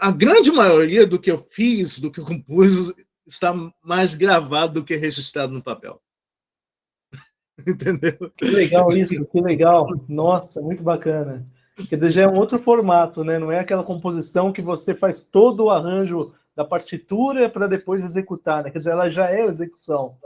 a 0.00 0.10
grande 0.10 0.52
maioria 0.52 1.06
do 1.06 1.18
que 1.18 1.30
eu 1.30 1.38
fiz, 1.38 1.98
do 1.98 2.10
que 2.10 2.20
eu 2.20 2.24
compus, 2.24 2.92
está 3.26 3.54
mais 3.82 4.14
gravado 4.14 4.74
do 4.74 4.84
que 4.84 4.96
registrado 4.96 5.52
no 5.52 5.62
papel. 5.62 6.00
Entendeu? 7.66 8.30
Que 8.36 8.44
legal 8.44 8.92
isso, 8.92 9.24
que 9.26 9.40
legal. 9.40 9.86
Nossa, 10.08 10.60
muito 10.60 10.82
bacana. 10.82 11.46
Quer 11.88 11.96
dizer, 11.96 12.10
já 12.10 12.22
é 12.22 12.28
um 12.28 12.36
outro 12.36 12.58
formato, 12.58 13.24
né? 13.24 13.38
Não 13.38 13.50
é 13.50 13.58
aquela 13.58 13.82
composição 13.82 14.52
que 14.52 14.62
você 14.62 14.94
faz 14.94 15.22
todo 15.22 15.64
o 15.64 15.70
arranjo 15.70 16.32
da 16.54 16.64
partitura 16.64 17.48
para 17.48 17.66
depois 17.66 18.04
executar, 18.04 18.62
né? 18.62 18.70
Quer 18.70 18.78
dizer, 18.78 18.90
ela 18.92 19.10
já 19.10 19.30
é 19.30 19.44
execução. 19.44 20.16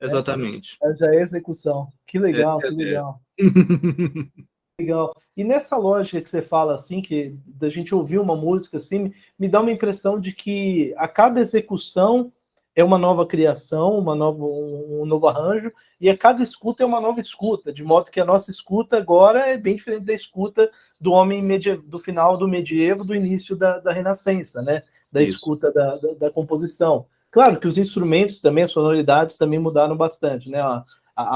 Exatamente. 0.00 0.76
Ela 0.82 0.94
já 0.96 1.14
é 1.14 1.22
execução. 1.22 1.92
Que 2.06 2.18
legal, 2.18 2.58
é, 2.60 2.68
que 2.68 2.74
legal. 2.74 3.20
É. 3.38 3.44
Legal. 4.78 5.12
E 5.36 5.42
nessa 5.42 5.76
lógica 5.76 6.20
que 6.20 6.30
você 6.30 6.40
fala 6.40 6.74
assim, 6.74 7.02
que 7.02 7.34
da 7.46 7.68
gente 7.68 7.94
ouvir 7.94 8.18
uma 8.18 8.36
música 8.36 8.76
assim, 8.76 9.12
me 9.36 9.48
dá 9.48 9.60
uma 9.60 9.72
impressão 9.72 10.20
de 10.20 10.32
que 10.32 10.94
a 10.96 11.08
cada 11.08 11.40
execução 11.40 12.32
é 12.76 12.84
uma 12.84 12.96
nova 12.96 13.26
criação, 13.26 13.98
uma 13.98 14.14
nova, 14.14 14.40
um, 14.44 15.02
um 15.02 15.04
novo 15.04 15.26
arranjo, 15.26 15.72
e 16.00 16.08
a 16.08 16.16
cada 16.16 16.44
escuta 16.44 16.84
é 16.84 16.86
uma 16.86 17.00
nova 17.00 17.20
escuta, 17.20 17.72
de 17.72 17.82
modo 17.82 18.08
que 18.08 18.20
a 18.20 18.24
nossa 18.24 18.52
escuta 18.52 18.96
agora 18.96 19.40
é 19.48 19.58
bem 19.58 19.74
diferente 19.74 20.04
da 20.04 20.12
escuta 20.12 20.70
do 21.00 21.10
homem 21.10 21.44
do 21.84 21.98
final 21.98 22.36
do 22.36 22.46
medievo, 22.46 23.02
do 23.02 23.16
início 23.16 23.56
da, 23.56 23.80
da 23.80 23.92
Renascença, 23.92 24.62
né? 24.62 24.84
Da 25.10 25.20
Isso. 25.20 25.38
escuta 25.38 25.72
da, 25.72 25.96
da, 25.96 26.14
da, 26.14 26.30
composição. 26.30 27.06
Claro 27.32 27.58
que 27.58 27.66
os 27.66 27.78
instrumentos 27.78 28.38
também, 28.38 28.62
as 28.62 28.70
sonoridades 28.70 29.36
também 29.36 29.58
mudaram 29.58 29.96
bastante, 29.96 30.48
né? 30.48 30.60
a, 30.60 30.84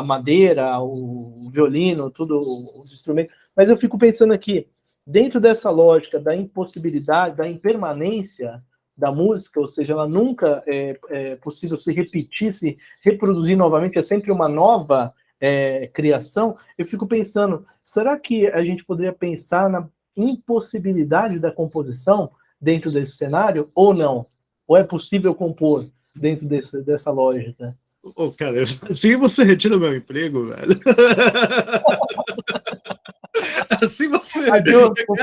madeira, 0.02 0.80
o, 0.80 1.50
violino, 1.50 2.10
tudo, 2.10 2.40
os 2.80 2.92
instrumentos. 2.92 3.34
Mas 3.56 3.68
eu 3.68 3.76
fico 3.76 3.98
pensando 3.98 4.32
aqui, 4.32 4.68
dentro 5.06 5.40
dessa 5.40 5.70
lógica 5.70 6.20
da 6.20 6.34
impossibilidade, 6.34 7.36
da 7.36 7.48
impermanência 7.48 8.62
da 8.96 9.10
música, 9.10 9.58
ou 9.58 9.66
seja, 9.66 9.92
ela 9.92 10.06
nunca 10.06 10.62
é, 10.66 10.98
é 11.08 11.36
possível 11.36 11.78
se 11.78 11.92
repetir, 11.92 12.52
se 12.52 12.78
reproduzir 13.02 13.56
novamente, 13.56 13.98
é 13.98 14.02
sempre 14.02 14.30
uma 14.30 14.48
nova 14.48 15.12
é, 15.40 15.88
criação. 15.88 16.56
Eu 16.78 16.86
fico 16.86 17.06
pensando, 17.06 17.66
será 17.82 18.18
que 18.18 18.46
a 18.46 18.62
gente 18.64 18.84
poderia 18.84 19.12
pensar 19.12 19.68
na 19.68 19.88
impossibilidade 20.16 21.38
da 21.38 21.50
composição 21.50 22.30
dentro 22.60 22.92
desse 22.92 23.16
cenário 23.16 23.70
ou 23.74 23.92
não? 23.92 24.26
Ou 24.68 24.76
é 24.76 24.84
possível 24.84 25.34
compor 25.34 25.86
dentro 26.14 26.46
desse, 26.46 26.80
dessa 26.82 27.10
lógica? 27.10 27.76
Ô, 28.02 28.12
oh, 28.16 28.32
cara, 28.32 28.62
assim 28.90 29.16
você 29.16 29.44
retira 29.44 29.78
meu 29.78 29.96
emprego, 29.96 30.48
velho. 30.48 30.80
assim 33.82 34.08
você 34.08 34.50
Adeus, 34.50 34.98
o 35.08 35.14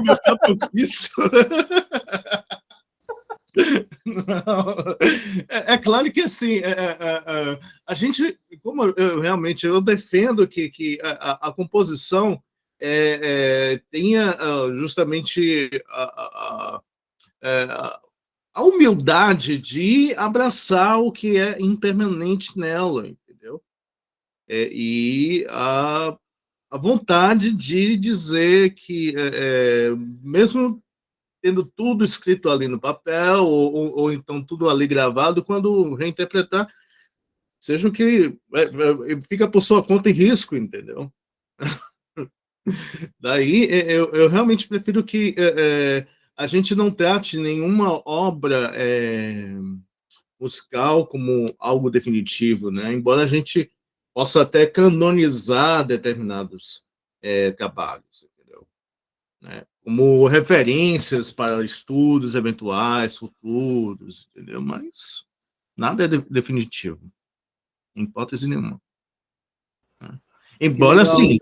meu 0.00 0.18
compromisso. 0.24 1.10
Não. 4.06 4.24
É, 5.48 5.74
é, 5.74 5.78
claro 5.78 6.10
que 6.10 6.22
assim 6.22 6.60
é, 6.60 6.70
é, 6.70 6.96
é, 7.26 7.58
a 7.86 7.92
gente, 7.92 8.38
como 8.62 8.94
eu 8.96 9.20
realmente 9.20 9.66
eu 9.66 9.82
defendo 9.82 10.48
que, 10.48 10.70
que 10.70 10.98
a, 11.02 11.48
a 11.48 11.52
composição 11.52 12.42
é, 12.80 13.78
tenha 13.90 14.34
justamente 14.80 15.70
a, 15.90 16.80
a, 17.42 18.00
a 18.54 18.62
humildade 18.62 19.58
de 19.58 20.14
abraçar 20.14 21.00
o 21.00 21.10
que 21.10 21.38
é 21.38 21.60
impermanente 21.60 22.58
nela, 22.58 23.08
entendeu? 23.08 23.62
É, 24.48 24.68
e 24.70 25.46
a, 25.48 26.16
a 26.70 26.78
vontade 26.78 27.52
de 27.52 27.96
dizer 27.96 28.74
que, 28.74 29.14
é, 29.16 29.88
é 29.88 29.90
mesmo 30.22 30.82
tendo 31.42 31.64
tudo 31.64 32.04
escrito 32.04 32.48
ali 32.50 32.68
no 32.68 32.80
papel, 32.80 33.44
ou, 33.44 33.72
ou, 33.72 33.98
ou, 33.98 34.12
então 34.12 34.44
tudo 34.44 34.70
ali 34.70 34.86
gravado, 34.86 35.44
quando 35.44 35.94
reinterpretar, 35.94 36.72
seja 37.60 37.88
o 37.88 37.92
que 37.92 38.38
é, 38.54 38.62
é, 38.62 39.20
fica 39.28 39.48
por 39.48 39.62
sua 39.62 39.82
conta 39.82 40.08
e 40.08 40.12
risco, 40.12 40.54
entendeu? 40.54 41.12
Daí 43.18 43.64
eu, 43.70 44.12
eu 44.12 44.28
realmente 44.28 44.68
prefiro 44.68 45.02
que 45.02 45.34
é, 45.36 46.06
a 46.42 46.46
gente 46.48 46.74
não 46.74 46.90
trate 46.90 47.38
nenhuma 47.38 48.02
obra 48.04 48.72
é, 48.74 49.54
musical 50.40 51.06
como 51.06 51.54
algo 51.56 51.88
definitivo, 51.88 52.68
né? 52.68 52.92
Embora 52.92 53.22
a 53.22 53.26
gente 53.26 53.70
possa 54.12 54.42
até 54.42 54.66
canonizar 54.66 55.86
determinados 55.86 56.84
é, 57.22 57.52
trabalhos, 57.52 58.24
entendeu? 58.24 58.66
Né? 59.40 59.64
Como 59.84 60.26
referências 60.26 61.30
para 61.30 61.64
estudos 61.64 62.34
eventuais, 62.34 63.16
futuros, 63.16 64.28
entendeu? 64.34 64.60
Mas 64.60 65.24
nada 65.76 66.04
é 66.04 66.08
de 66.08 66.18
definitivo, 66.22 67.00
em 67.94 68.02
hipótese 68.02 68.48
nenhuma. 68.48 68.82
Né? 70.00 70.20
Embora, 70.60 71.06
sim, 71.06 71.38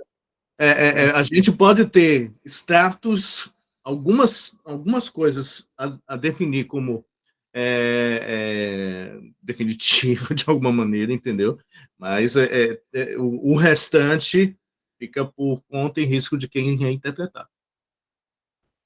é, 0.58 0.68
é, 0.68 0.88
é, 1.06 1.10
a 1.12 1.22
gente 1.22 1.50
pode 1.50 1.86
ter 1.86 2.34
status 2.44 3.50
algumas, 3.84 4.56
algumas 4.64 5.08
coisas 5.08 5.68
a, 5.76 5.96
a 6.06 6.16
definir 6.16 6.64
como 6.64 7.04
é, 7.52 8.20
é, 8.22 9.20
definitivo 9.42 10.32
de 10.34 10.44
alguma 10.46 10.72
maneira, 10.72 11.12
entendeu? 11.12 11.58
Mas 11.98 12.36
é, 12.36 12.44
é, 12.44 12.80
é, 12.92 13.18
o, 13.18 13.52
o, 13.52 13.56
restante 13.56 14.56
fica 14.98 15.24
por 15.24 15.62
conta 15.62 16.00
e 16.00 16.04
risco 16.04 16.38
de 16.38 16.48
quem 16.48 16.76
reinterpretar. 16.76 17.48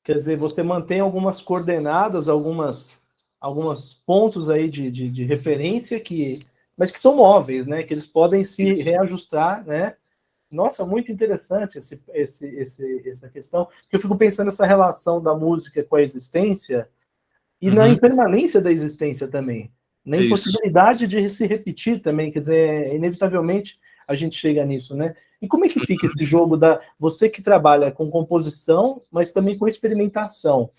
Quer 0.03 0.17
dizer, 0.17 0.37
você 0.37 0.63
mantém 0.63 1.01
algumas 1.01 1.41
coordenadas, 1.41 2.29
algumas, 2.29 3.03
alguns 3.41 3.95
pontos 3.95 4.51
aí 4.51 4.69
de, 4.69 4.91
de, 4.91 5.11
de 5.11 5.25
referência 5.25 5.99
que, 5.99 6.47
mas 6.77 6.91
que 6.91 7.01
são 7.01 7.17
móveis, 7.17 7.67
né? 7.67 7.83
Que 7.83 7.95
eles 7.95 8.07
podem 8.07 8.45
se 8.45 8.75
reajustar, 8.83 9.65
né? 9.67 9.97
Nossa, 10.51 10.85
muito 10.85 11.11
interessante 11.11 11.79
esse, 11.79 12.01
esse, 12.13 12.47
esse, 12.47 13.09
essa 13.09 13.29
questão, 13.29 13.69
eu 13.91 13.99
fico 13.99 14.17
pensando 14.17 14.47
nessa 14.47 14.67
relação 14.67 15.21
da 15.21 15.35
música 15.35 15.83
com 15.83 15.97
a 15.97 16.03
existência 16.03 16.89
e 17.61 17.69
uhum. 17.69 17.75
na 17.75 17.89
impermanência 17.89 18.61
da 18.61 18.71
existência 18.71 19.27
também, 19.27 19.73
na 20.05 20.19
impossibilidade 20.19 21.07
de 21.07 21.29
se 21.31 21.47
repetir 21.47 22.01
também, 22.01 22.31
quer 22.31 22.41
dizer, 22.41 22.95
inevitavelmente 22.95 23.79
a 24.07 24.15
gente 24.15 24.37
chega 24.37 24.65
nisso, 24.65 24.95
né? 24.95 25.15
E 25.41 25.49
como 25.49 25.65
é 25.65 25.69
que 25.69 25.81
fica 25.81 26.07
esse 26.07 26.25
jogo 26.25 26.57
da 26.57 26.81
você 26.99 27.29
que 27.29 27.43
trabalha 27.43 27.91
com 27.91 28.11
composição, 28.11 29.03
mas 29.11 29.33
também 29.33 29.59
com 29.59 29.67
experimentação? 29.67 30.71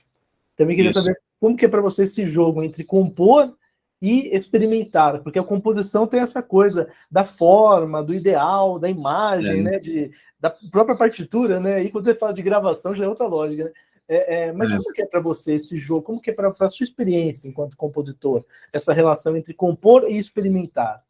Também 0.56 0.76
queria 0.76 0.92
Isso. 0.92 1.02
saber 1.02 1.20
como 1.40 1.58
que 1.58 1.66
é 1.66 1.68
para 1.68 1.82
você 1.82 2.04
esse 2.04 2.26
jogo 2.26 2.64
entre 2.64 2.84
compor 2.84 3.56
e 4.02 4.36
experimentar, 4.36 5.22
porque 5.22 5.40
a 5.40 5.44
composição 5.44 6.06
tem 6.06 6.20
essa 6.20 6.44
coisa 6.44 6.90
da 7.10 7.24
forma, 7.24 8.04
do 8.04 8.14
ideal, 8.14 8.78
da 8.78 8.90
imagem, 8.90 9.60
é. 9.60 9.64
né, 9.64 9.80
de, 9.80 10.12
da 10.40 10.50
própria 10.72 10.98
partitura, 10.98 11.60
né, 11.60 11.84
e 11.84 11.90
quando 11.90 12.06
você 12.06 12.16
fala 12.16 12.34
de 12.34 12.44
gravação 12.44 12.94
já 12.94 13.06
é 13.06 13.08
outra 13.08 13.26
lógica, 13.26 13.66
né? 13.66 13.72
É, 14.08 14.36
é, 14.36 14.52
mas 14.52 14.72
é. 14.72 14.78
como 14.78 14.94
que 14.94 15.02
é 15.02 15.06
para 15.06 15.20
você 15.20 15.56
esse 15.56 15.76
jogo? 15.78 16.04
Como 16.04 16.22
que 16.22 16.30
é 16.30 16.34
para 16.34 16.54
a 16.60 16.70
sua 16.70 16.84
experiência 16.84 17.48
enquanto 17.48 17.76
compositor? 17.76 18.46
Essa 18.72 18.94
relação 18.94 19.36
entre 19.36 19.54
compor 19.54 20.06
e 20.08 20.16
experimentar? 20.18 21.04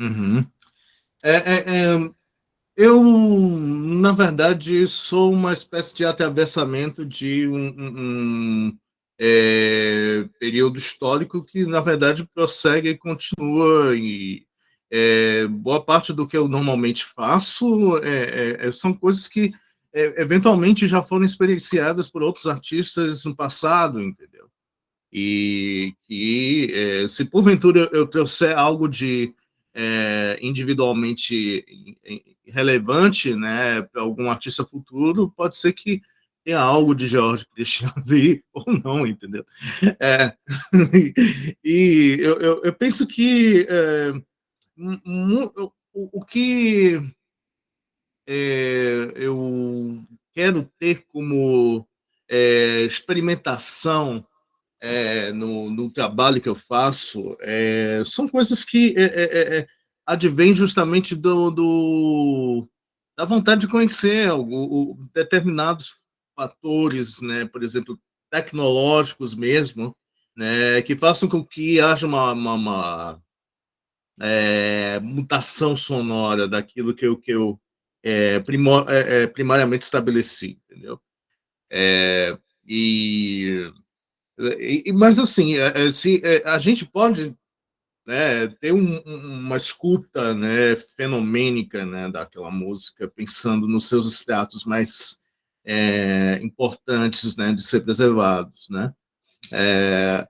Uhum. 0.00 0.46
É, 1.22 1.36
é, 1.36 2.10
eu, 2.76 3.02
na 3.02 4.12
verdade, 4.12 4.86
sou 4.86 5.32
uma 5.32 5.52
espécie 5.52 5.94
de 5.96 6.04
atravessamento 6.04 7.04
de 7.04 7.48
um, 7.48 7.74
um, 7.76 8.78
é, 9.18 10.28
período 10.38 10.78
histórico 10.78 11.42
que, 11.42 11.66
na 11.66 11.80
verdade, 11.80 12.28
prossegue 12.32 12.90
e 12.90 12.96
continua, 12.98 13.96
e, 13.96 14.46
é, 14.90 15.46
boa 15.46 15.84
parte 15.84 16.12
do 16.12 16.26
que 16.26 16.36
eu 16.36 16.48
normalmente 16.48 17.04
faço 17.04 17.98
é, 17.98 18.66
é, 18.66 18.72
são 18.72 18.94
coisas 18.94 19.28
que 19.28 19.52
eventualmente 19.92 20.86
já 20.86 21.02
foram 21.02 21.26
experienciadas 21.26 22.08
por 22.08 22.22
outros 22.22 22.46
artistas 22.46 23.24
no 23.24 23.34
passado, 23.34 24.00
entendeu? 24.00 24.48
E 25.10 25.94
que 26.02 27.06
se 27.08 27.24
porventura 27.24 27.88
eu 27.90 28.06
trouxer 28.06 28.56
algo 28.56 28.86
de 28.86 29.34
individualmente 30.40 31.64
relevante, 32.46 33.34
né, 33.34 33.82
para 33.82 34.02
algum 34.02 34.30
artista 34.30 34.64
futuro, 34.64 35.32
pode 35.34 35.56
ser 35.56 35.72
que 35.72 36.02
tenha 36.48 36.60
algo 36.60 36.94
de 36.94 37.06
George 37.06 37.46
Cristiano 37.54 37.92
ali 38.08 38.42
ou 38.54 38.64
não, 38.82 39.06
entendeu? 39.06 39.44
É, 40.00 40.34
e 41.62 42.16
eu, 42.20 42.40
eu, 42.40 42.62
eu, 42.64 42.72
penso 42.72 43.06
que 43.06 43.66
é, 43.68 44.12
o, 44.74 45.70
o, 45.92 46.24
que 46.24 47.02
é, 48.26 49.12
eu 49.14 50.02
quero 50.32 50.70
ter 50.78 51.04
como 51.08 51.86
é, 52.30 52.80
experimentação 52.80 54.24
é, 54.80 55.30
no, 55.32 55.70
no, 55.70 55.90
trabalho 55.90 56.40
que 56.40 56.48
eu 56.48 56.54
faço 56.54 57.36
é, 57.40 58.02
são 58.06 58.26
coisas 58.26 58.64
que 58.64 58.94
advêm 60.06 60.54
justamente 60.54 61.14
do, 61.14 61.50
do, 61.50 62.68
da 63.18 63.26
vontade 63.26 63.62
de 63.62 63.68
conhecer 63.68 64.32
o, 64.32 64.40
o, 64.40 65.08
determinados 65.12 66.07
fatores, 66.38 67.20
né, 67.20 67.44
por 67.46 67.64
exemplo, 67.64 67.98
tecnológicos 68.30 69.34
mesmo, 69.34 69.96
né, 70.36 70.80
que 70.82 70.96
façam 70.96 71.28
com 71.28 71.44
que 71.44 71.80
haja 71.80 72.06
uma, 72.06 72.32
uma, 72.32 72.54
uma 72.54 73.22
é, 74.20 75.00
mutação 75.00 75.76
sonora 75.76 76.46
daquilo 76.46 76.94
que 76.94 77.04
eu, 77.04 77.16
que 77.16 77.32
eu 77.32 77.60
é, 78.04 78.38
primor, 78.38 78.86
é, 78.88 79.24
é 79.24 79.26
primariamente 79.26 79.82
estabeleci, 79.82 80.56
entendeu? 80.64 81.00
É, 81.68 82.38
e, 82.64 83.72
e, 84.38 84.92
mas 84.92 85.18
assim, 85.18 85.56
é, 85.56 85.90
se 85.90 86.22
a 86.44 86.58
gente 86.60 86.86
pode 86.86 87.36
né, 88.06 88.46
ter 88.60 88.72
um, 88.72 88.98
uma 89.00 89.56
escuta 89.56 90.34
né, 90.34 90.76
fenomênica 90.96 91.84
né, 91.84 92.08
daquela 92.08 92.50
música, 92.50 93.08
pensando 93.08 93.66
nos 93.66 93.88
seus 93.88 94.06
estratos 94.06 94.64
mais 94.64 95.18
é, 95.68 96.40
importantes 96.42 97.36
né, 97.36 97.52
de 97.52 97.62
ser 97.62 97.82
preservados, 97.82 98.68
né? 98.70 98.90
É, 99.52 100.26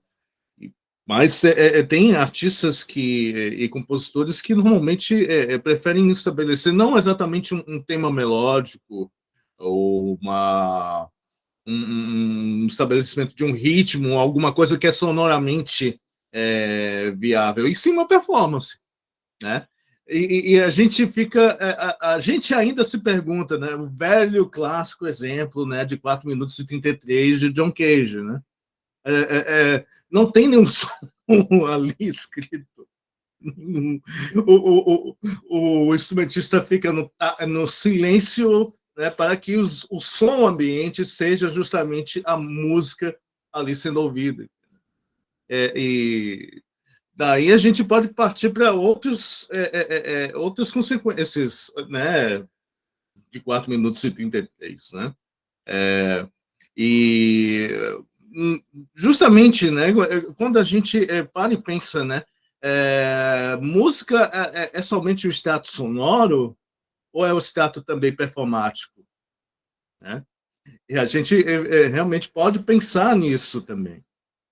mas 1.06 1.44
é, 1.44 1.78
é 1.78 1.82
tem 1.84 2.16
artistas 2.16 2.82
que 2.82 3.30
e 3.30 3.68
compositores 3.68 4.42
que 4.42 4.54
normalmente 4.54 5.14
é, 5.14 5.54
é, 5.54 5.58
preferem 5.58 6.10
estabelecer 6.10 6.72
não 6.72 6.98
exatamente 6.98 7.54
um, 7.54 7.62
um 7.68 7.80
tema 7.80 8.12
melódico 8.12 9.10
ou 9.56 10.18
uma 10.20 11.08
um, 11.66 12.64
um, 12.64 12.66
estabelecimento 12.66 13.34
de 13.34 13.44
um 13.44 13.52
ritmo, 13.52 14.18
alguma 14.18 14.52
coisa 14.52 14.76
que 14.76 14.86
é 14.86 14.92
sonoramente 14.92 16.00
viável, 17.16 17.66
e 17.66 17.74
sim 17.74 17.90
uma 17.90 18.06
performance, 18.06 18.78
né? 19.42 19.66
E, 20.08 20.54
e, 20.54 20.60
a 20.60 20.70
gente 20.70 21.06
fica, 21.06 21.58
é, 21.60 21.70
a, 21.78 22.14
a, 22.14 22.20
gente 22.20 22.54
ainda 22.54 22.82
se 22.82 22.98
pergunta, 22.98 23.58
né? 23.58 23.74
O 23.74 23.90
velho 23.90 24.48
clássico 24.48 25.06
exemplo, 25.06 25.66
né? 25.66 25.84
De 25.84 25.98
4 25.98 26.26
minutos 26.26 26.58
e 26.58 26.66
33 26.66 27.40
de 27.40 27.50
John 27.50 27.70
Cage, 27.70 28.22
né? 28.22 28.40
É, 29.04 29.12
é, 29.12 29.74
é 29.76 29.86
não 30.10 30.30
tem 30.32 30.48
nenhum 30.48 30.64
som 30.66 31.66
ali 31.66 31.94
escrito. 32.00 32.66
O, 34.34 35.12
o, 35.12 35.16
o, 35.48 35.88
o 35.88 35.94
instrumentista 35.94 36.62
fica 36.62 36.90
no, 36.90 37.10
no 37.46 37.68
silêncio 37.68 38.72
né, 38.96 39.10
para 39.10 39.36
que 39.36 39.56
os, 39.56 39.86
o 39.90 40.00
som 40.00 40.46
ambiente 40.46 41.04
seja 41.04 41.48
justamente 41.48 42.20
a 42.24 42.36
música 42.36 43.16
ali 43.52 43.76
sendo 43.76 44.00
ouvida. 44.00 44.48
É, 45.48 45.72
e 45.76 46.62
Daí 47.18 47.52
a 47.52 47.56
gente 47.56 47.82
pode 47.82 48.06
partir 48.10 48.50
para 48.50 48.72
outros, 48.72 49.48
é, 49.50 49.60
é, 49.60 49.86
é, 49.90 50.30
é 50.30 50.36
outras 50.36 50.70
consequências, 50.70 51.68
né? 51.88 52.46
De 53.32 53.40
4 53.40 53.68
minutos 53.68 54.04
e 54.04 54.12
33, 54.12 54.92
né? 54.92 55.12
É, 55.66 56.28
e 56.76 57.70
hum, 58.32 58.62
justamente, 58.94 59.68
né? 59.68 59.88
Quando 60.36 60.60
a 60.60 60.62
gente 60.62 61.10
é, 61.10 61.24
para 61.24 61.54
e 61.54 61.60
pensa, 61.60 62.04
né? 62.04 62.22
É, 62.62 63.56
música 63.60 64.30
é, 64.72 64.80
somente 64.80 65.26
o 65.26 65.32
status 65.32 65.72
sonoro 65.72 66.56
ou 67.12 67.26
é 67.26 67.32
o 67.32 67.40
status 67.40 67.82
também 67.82 68.14
performático? 68.14 69.04
Né? 70.00 70.24
E 70.88 70.96
a 70.96 71.04
gente 71.04 71.34
realmente 71.90 72.30
pode 72.30 72.60
pensar 72.60 73.16
nisso 73.16 73.60
também, 73.60 74.04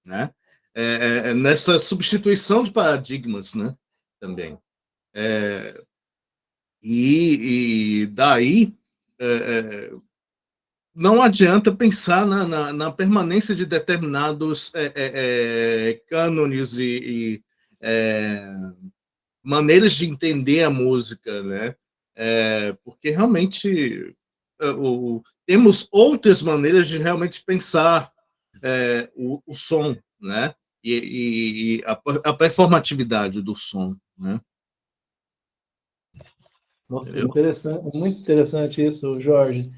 né? 0.05 0.33
É, 0.79 0.83
é, 0.83 1.31
é, 1.31 1.35
nessa 1.35 1.79
substituição 1.79 2.63
de 2.63 2.71
paradigmas, 2.71 3.55
né? 3.55 3.75
Também. 4.21 4.59
É, 5.15 5.83
e, 6.83 8.03
e, 8.03 8.07
daí 8.09 8.75
é, 9.19 9.27
é, 9.27 9.93
não 10.95 11.23
adianta 11.23 11.75
pensar 11.75 12.27
na, 12.27 12.47
na, 12.47 12.73
na, 12.75 12.93
permanência 12.93 13.55
de 13.55 13.65
determinados 13.65 14.71
cânones 16.11 16.77
e, 16.77 17.41
e 17.83 19.03
maneiras 19.43 19.95
de 19.95 20.07
entender 20.07 20.63
a 20.63 20.71
música, 20.71 21.43
né? 21.43 21.75
porque 22.85 23.11
realmente 23.11 24.15
o, 24.79 25.23
temos 25.47 25.89
outras 25.91 26.43
maneiras 26.43 26.87
de 26.89 26.99
realmente 26.99 27.43
pensar 27.45 28.13
o, 29.15 29.43
o 29.47 29.55
som, 29.55 29.97
né? 30.21 30.55
E, 30.95 31.77
e 31.79 31.85
a, 31.85 32.01
a, 32.25 32.33
performatividade 32.33 33.43
do 33.43 33.57
som, 33.57 33.95
né? 34.19 34.41
Nossa, 36.89 37.19
interessante, 37.19 37.97
muito 37.97 38.21
interessante 38.21 38.85
isso, 38.85 39.21
Jorge. 39.21 39.71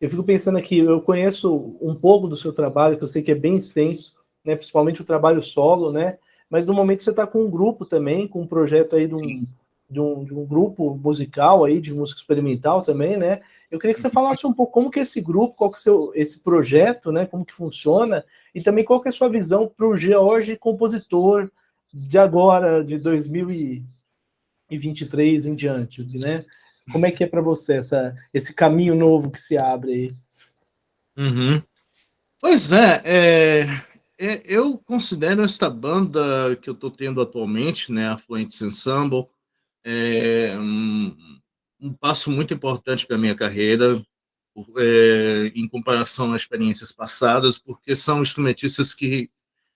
Eu 0.00 0.10
fico 0.10 0.24
pensando 0.24 0.58
aqui, 0.58 0.78
eu 0.78 1.00
conheço 1.00 1.78
um 1.80 1.94
pouco 1.94 2.26
do 2.26 2.36
seu 2.36 2.52
trabalho, 2.52 2.98
que 2.98 3.04
eu 3.04 3.08
sei 3.08 3.22
que 3.22 3.30
é 3.30 3.36
bem 3.36 3.56
extenso, 3.56 4.16
né, 4.44 4.56
principalmente 4.56 5.00
o 5.00 5.04
trabalho 5.04 5.42
solo, 5.42 5.92
né, 5.92 6.18
mas 6.50 6.66
no 6.66 6.74
momento 6.74 7.02
você 7.02 7.10
está 7.10 7.26
com 7.26 7.44
um 7.44 7.50
grupo 7.50 7.86
também, 7.86 8.26
com 8.26 8.42
um 8.42 8.46
projeto 8.46 8.96
aí 8.96 9.06
de 9.06 9.14
um, 9.14 9.46
de 9.88 10.00
um, 10.00 10.24
de 10.24 10.34
um 10.34 10.44
grupo 10.44 10.96
musical 10.96 11.64
aí, 11.64 11.80
de 11.80 11.94
música 11.94 12.18
experimental 12.18 12.82
também, 12.82 13.16
né, 13.16 13.40
eu 13.70 13.78
queria 13.78 13.94
que 13.94 14.00
você 14.00 14.10
falasse 14.10 14.44
um 14.46 14.52
pouco 14.52 14.72
como 14.72 14.90
que 14.90 15.00
esse 15.00 15.20
grupo, 15.20 15.54
qual 15.54 15.70
que 15.70 15.78
é 15.78 15.80
seu, 15.80 16.12
esse 16.14 16.38
projeto, 16.38 17.10
né, 17.10 17.26
como 17.26 17.44
que 17.44 17.54
funciona, 17.54 18.24
e 18.54 18.62
também 18.62 18.84
qual 18.84 19.00
que 19.00 19.08
é 19.08 19.10
a 19.10 19.12
sua 19.12 19.28
visão 19.28 19.68
para 19.68 19.86
o 19.86 19.96
George 19.96 20.56
compositor 20.56 21.50
de 21.92 22.18
agora, 22.18 22.84
de 22.84 22.98
2023 22.98 25.46
em 25.46 25.54
diante, 25.54 26.04
né? 26.18 26.44
Como 26.92 27.06
é 27.06 27.10
que 27.10 27.24
é 27.24 27.26
para 27.26 27.40
você 27.40 27.74
essa, 27.74 28.16
esse 28.32 28.54
caminho 28.54 28.94
novo 28.94 29.30
que 29.30 29.40
se 29.40 29.58
abre 29.58 29.92
aí? 29.92 30.14
Uhum. 31.16 31.60
Pois 32.40 32.70
é, 32.70 33.02
é, 33.04 33.66
é, 34.18 34.42
eu 34.44 34.78
considero 34.78 35.42
esta 35.42 35.68
banda 35.68 36.54
que 36.56 36.70
eu 36.70 36.74
estou 36.74 36.90
tendo 36.90 37.20
atualmente, 37.20 37.90
né, 37.90 38.08
a 38.08 38.18
Fluentes 38.18 38.62
Ensemble, 38.62 39.26
é, 39.86 40.58
um, 40.58 41.16
um 41.80 41.92
passo 41.92 42.28
muito 42.28 42.52
importante 42.52 43.06
para 43.06 43.14
a 43.14 43.18
minha 43.18 43.36
carreira, 43.36 44.04
é, 44.78 45.52
em 45.54 45.68
comparação 45.68 46.32
às 46.32 46.42
experiências 46.42 46.90
passadas, 46.90 47.56
porque 47.56 47.94
são 47.94 48.20
instrumentistas 48.20 48.92
que 48.92 49.30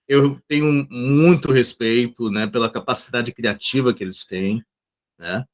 eu 0.08 0.40
tenho 0.48 0.84
muito 0.90 1.52
respeito, 1.52 2.28
né, 2.30 2.46
pela 2.48 2.68
capacidade 2.68 3.32
criativa 3.32 3.94
que 3.94 4.02
eles 4.02 4.24
têm, 4.24 4.64
né, 5.16 5.44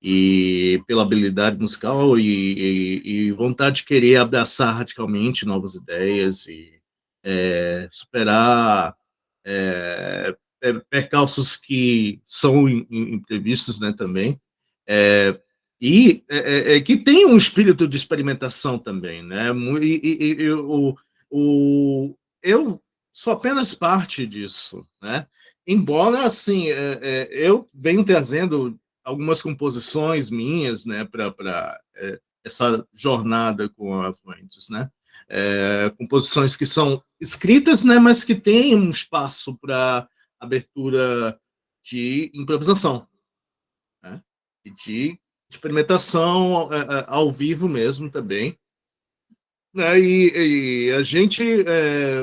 e 0.00 0.82
pela 0.86 1.02
habilidade 1.02 1.58
musical 1.58 2.18
e, 2.18 2.22
e, 2.24 3.26
e 3.28 3.32
vontade 3.32 3.76
de 3.76 3.84
querer 3.84 4.16
abraçar 4.16 4.74
radicalmente 4.74 5.44
novas 5.44 5.74
ideias 5.74 6.46
e 6.46 6.80
é, 7.22 7.88
superar 7.90 8.96
é, 9.44 10.34
percalços 10.90 11.56
que 11.56 12.20
são 12.24 12.68
imprevistos, 12.68 13.78
né, 13.78 13.92
também. 13.92 14.40
É, 14.86 15.38
e 15.80 16.24
é, 16.28 16.38
é, 16.38 16.76
é, 16.76 16.80
que 16.80 16.96
tem 16.96 17.26
um 17.26 17.36
espírito 17.36 17.86
de 17.86 17.96
experimentação 17.96 18.78
também, 18.78 19.22
né? 19.22 19.50
E, 19.82 20.00
e, 20.02 20.42
e 20.42 20.52
o, 21.30 22.16
eu 22.42 22.80
sou 23.12 23.32
apenas 23.32 23.74
parte 23.74 24.26
disso, 24.26 24.86
né? 25.02 25.26
Embora, 25.66 26.26
assim, 26.26 26.70
é, 26.70 26.98
é 27.02 27.28
eu 27.30 27.68
venho 27.74 28.04
trazendo 28.04 28.78
algumas 29.04 29.42
composições 29.42 30.30
minhas, 30.30 30.86
né, 30.86 31.04
para 31.04 31.80
é, 31.96 32.18
essa 32.44 32.86
jornada 32.94 33.68
com 33.68 34.00
a 34.00 34.12
Fuentes, 34.12 34.68
né? 34.68 34.90
composições 35.98 36.56
que 36.56 36.64
são 36.64 37.02
escritas, 37.20 37.82
né, 37.82 37.98
mas 37.98 38.22
que 38.22 38.34
têm 38.34 38.76
um 38.76 38.90
espaço 38.90 39.58
para 39.60 40.08
abertura 40.40 41.38
de 41.82 42.30
improvisação, 42.34 43.06
né? 44.02 44.22
e 44.64 44.70
de 44.70 45.18
experimentação 45.48 46.72
é, 46.72 46.78
é, 46.78 47.04
ao 47.06 47.32
vivo 47.32 47.68
mesmo 47.68 48.10
também. 48.10 48.58
Né, 49.74 50.00
e, 50.00 50.88
e 50.88 50.92
a 50.92 51.02
gente 51.02 51.44
é, 51.44 52.22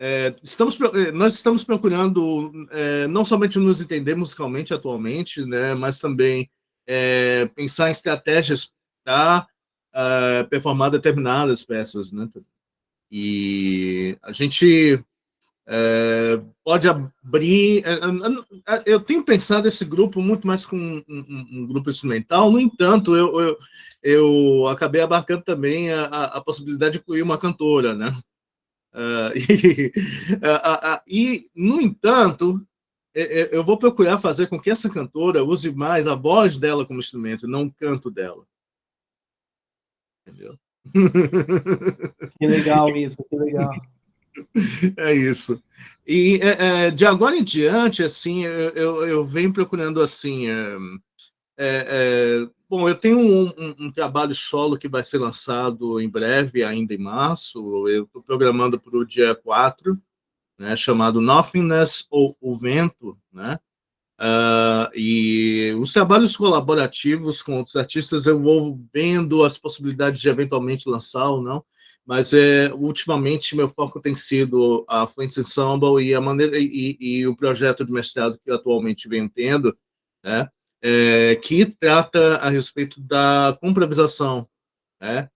é, 0.00 0.36
estamos, 0.42 0.78
nós 1.12 1.34
estamos 1.34 1.64
procurando 1.64 2.52
é, 2.70 3.06
não 3.08 3.24
somente 3.24 3.58
nos 3.58 3.80
entender 3.80 4.14
musicalmente 4.14 4.72
atualmente, 4.72 5.44
né, 5.44 5.74
mas 5.74 5.98
também 5.98 6.50
pensar 7.54 7.88
em 7.88 7.92
estratégias 7.92 8.72
para 9.04 9.46
performar 10.50 10.90
determinadas 10.90 11.64
peças, 11.64 12.10
né? 12.10 12.28
E 13.10 14.18
a 14.20 14.32
gente 14.32 15.02
é, 15.66 16.42
pode 16.64 16.88
abrir. 16.88 17.84
É, 17.86 17.92
é, 17.94 18.76
é, 18.76 18.82
eu 18.86 19.00
tenho 19.00 19.24
pensado 19.24 19.68
esse 19.68 19.84
grupo 19.84 20.20
muito 20.20 20.46
mais 20.46 20.66
com 20.66 20.76
um, 20.76 21.02
um, 21.08 21.46
um 21.52 21.66
grupo 21.66 21.90
instrumental, 21.90 22.50
no 22.50 22.60
entanto, 22.60 23.14
eu, 23.14 23.40
eu, 23.40 23.58
eu 24.02 24.68
acabei 24.68 25.00
abarcando 25.00 25.42
também 25.42 25.92
a, 25.92 26.04
a, 26.06 26.40
possibilidade 26.40 26.94
de 26.94 26.98
incluir 26.98 27.22
uma 27.22 27.38
cantora, 27.38 27.94
né? 27.94 28.12
Uh, 28.92 29.32
e, 31.06 31.46
e, 31.46 31.50
no 31.54 31.80
entanto, 31.80 32.66
eu 33.14 33.62
vou 33.62 33.78
procurar 33.78 34.18
fazer 34.18 34.48
com 34.48 34.58
que 34.58 34.70
essa 34.70 34.90
cantora 34.90 35.44
use 35.44 35.70
mais 35.72 36.08
a 36.08 36.14
voz 36.14 36.58
dela 36.58 36.84
como 36.84 36.98
instrumento, 36.98 37.46
não 37.46 37.64
o 37.64 37.72
canto 37.72 38.10
dela. 38.10 38.44
Entendeu? 40.26 40.58
Que 42.38 42.46
legal 42.46 42.88
isso, 42.96 43.16
que 43.30 43.36
legal. 43.36 43.70
É 44.96 45.14
isso. 45.14 45.62
E 46.06 46.40
é, 46.42 46.86
é, 46.86 46.90
de 46.90 47.06
agora 47.06 47.36
em 47.36 47.44
diante, 47.44 48.02
assim, 48.02 48.44
eu, 48.44 49.06
eu 49.06 49.24
venho 49.24 49.52
procurando 49.52 50.00
assim. 50.00 50.48
É, 50.48 50.76
é, 51.58 51.86
é 51.88 52.48
bom, 52.68 52.88
eu 52.88 52.94
tenho 52.94 53.18
um, 53.18 53.52
um, 53.78 53.92
trabalho 53.92 54.34
solo 54.34 54.78
que 54.78 54.88
vai 54.88 55.04
ser 55.04 55.18
lançado 55.18 56.00
em 56.00 56.08
breve, 56.08 56.64
ainda 56.64 56.94
em 56.94 56.98
março. 56.98 57.86
Eu 57.88 58.04
estou 58.04 58.22
programando 58.22 58.80
para 58.80 58.96
o 58.96 59.04
dia 59.04 59.34
4, 59.34 60.00
né, 60.58 60.74
chamado 60.76 61.20
Nothingness 61.20 62.06
ou 62.10 62.36
O 62.40 62.56
Vento, 62.56 63.16
né? 63.32 63.58
Uh, 64.20 64.86
e 64.94 65.76
os 65.80 65.92
trabalhos 65.92 66.36
colaborativos 66.36 67.42
com 67.42 67.56
outros 67.56 67.74
artistas 67.74 68.24
eu 68.24 68.38
vou 68.38 68.78
vendo 68.94 69.44
as 69.44 69.58
possibilidades 69.58 70.20
de 70.20 70.28
eventualmente 70.28 70.88
lançar 70.88 71.28
ou 71.28 71.42
não, 71.42 71.64
mas 72.06 72.32
é, 72.32 72.72
ultimamente 72.74 73.56
meu 73.56 73.68
foco 73.68 74.00
tem 74.00 74.14
sido 74.14 74.84
a 74.88 75.06
Fluence 75.06 75.40
Ensemble 75.40 76.02
e 76.04 76.14
a 76.14 76.20
maneira 76.20 76.58
e, 76.58 76.96
e, 77.00 77.26
o 77.26 77.36
projeto 77.36 77.84
de 77.84 77.92
mestrado 77.92 78.38
que 78.38 78.50
eu 78.50 78.56
atualmente 78.56 79.08
venho 79.08 79.28
tendo, 79.28 79.76
né, 80.24 80.48
é, 80.82 81.36
que 81.36 81.64
trata 81.66 82.36
a 82.36 82.50
respeito 82.50 83.00
da 83.00 83.56
comprovisação, 83.60 84.48
né? 85.00 85.28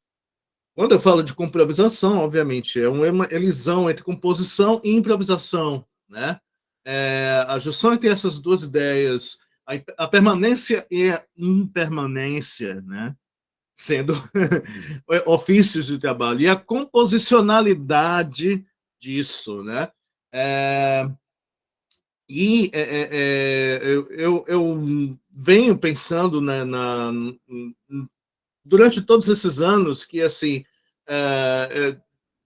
Quando 0.74 0.92
eu 0.92 1.00
falo 1.00 1.22
de 1.22 1.32
comprovisação, 1.32 2.18
obviamente, 2.18 2.78
é 2.78 2.88
uma 2.88 3.26
elisão 3.30 3.88
entre 3.88 4.04
composição 4.04 4.78
e 4.84 4.94
improvisação, 4.94 5.86
né? 6.06 6.38
é, 6.86 7.44
a 7.48 7.58
junção 7.58 7.92
entre 7.92 8.08
essas 8.08 8.38
duas 8.38 8.62
ideias, 8.62 9.38
a, 9.66 10.04
a 10.04 10.08
permanência 10.08 10.86
e 10.88 11.10
a 11.10 11.22
impermanência, 11.36 12.80
né? 12.82 13.14
Sendo 13.76 14.14
ofícios 15.26 15.86
de 15.86 15.98
trabalho, 15.98 16.40
e 16.40 16.48
a 16.48 16.56
composicionalidade 16.56 18.64
disso, 18.98 19.62
né? 19.62 19.88
É, 20.32 21.08
e 22.28 22.68
é, 22.72 22.80
é, 22.80 23.08
é 23.12 23.78
eu, 23.84 24.08
eu, 24.10 24.44
eu, 24.48 25.16
venho 25.30 25.78
pensando 25.78 26.40
na, 26.40 26.64
na, 26.64 27.12
durante 28.64 29.00
todos 29.02 29.28
esses 29.28 29.60
anos 29.60 30.04
que 30.04 30.20
assim 30.22 30.64
é, 31.06 31.96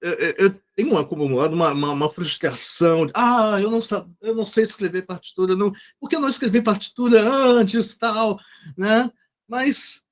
eu, 0.00 0.12
eu 0.38 0.60
tenho 0.74 0.96
acumulado 0.96 1.52
uma, 1.52 1.72
uma, 1.72 1.92
uma, 1.92 2.08
frustração. 2.08 3.06
De, 3.06 3.12
ah, 3.14 3.58
eu 3.60 3.70
não, 3.70 3.80
sabe, 3.80 4.10
eu 4.22 4.34
não 4.34 4.44
sei 4.44 4.64
escrever 4.64 5.02
partitura, 5.02 5.54
não, 5.54 5.72
porque 6.00 6.16
eu 6.16 6.20
não 6.20 6.28
escrevi 6.28 6.62
partitura 6.62 7.22
antes, 7.22 7.94
tal, 7.96 8.40
né? 8.76 9.10
Mas 9.46 10.02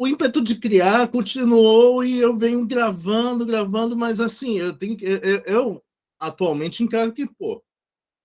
o 0.00 0.08
ímpeto 0.08 0.40
de 0.40 0.54
criar 0.54 1.08
continuou 1.08 2.02
e 2.02 2.18
eu 2.18 2.34
venho 2.34 2.66
gravando, 2.66 3.44
gravando, 3.44 3.94
mas 3.94 4.18
assim, 4.18 4.58
eu 4.58 4.72
tenho 4.72 4.96
eu, 5.02 5.42
eu 5.44 5.84
atualmente 6.18 6.82
encaro 6.82 7.12
que, 7.12 7.26
pô, 7.26 7.62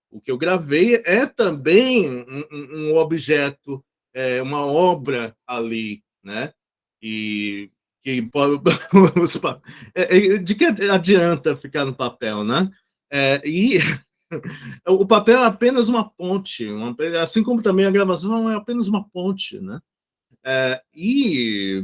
o 0.09 0.21
que 0.21 0.31
eu 0.31 0.38
gravei 0.38 1.03
é 1.05 1.25
também 1.25 2.09
um, 2.09 2.45
um 2.49 2.95
objeto, 2.95 3.83
é, 4.13 4.41
uma 4.41 4.65
obra 4.65 5.35
ali, 5.45 6.01
né? 6.23 6.53
E 7.01 7.69
que 8.01 8.21
é, 9.93 10.17
é, 10.17 10.38
de 10.38 10.55
que 10.55 10.63
adianta 10.63 11.57
ficar 11.57 11.83
no 11.83 11.93
papel, 11.93 12.45
né? 12.45 12.71
É, 13.11 13.41
e 13.45 13.79
o 14.88 15.05
papel 15.05 15.39
é 15.39 15.45
apenas 15.45 15.89
uma 15.89 16.09
ponte, 16.09 16.67
uma, 16.67 16.95
assim 17.21 17.43
como 17.43 17.61
também 17.61 17.85
a 17.85 17.91
gravação 17.91 18.49
é 18.49 18.55
apenas 18.55 18.88
uma 18.88 19.05
ponte, 19.09 19.59
né? 19.59 19.81
É, 20.45 20.81
e 20.93 21.84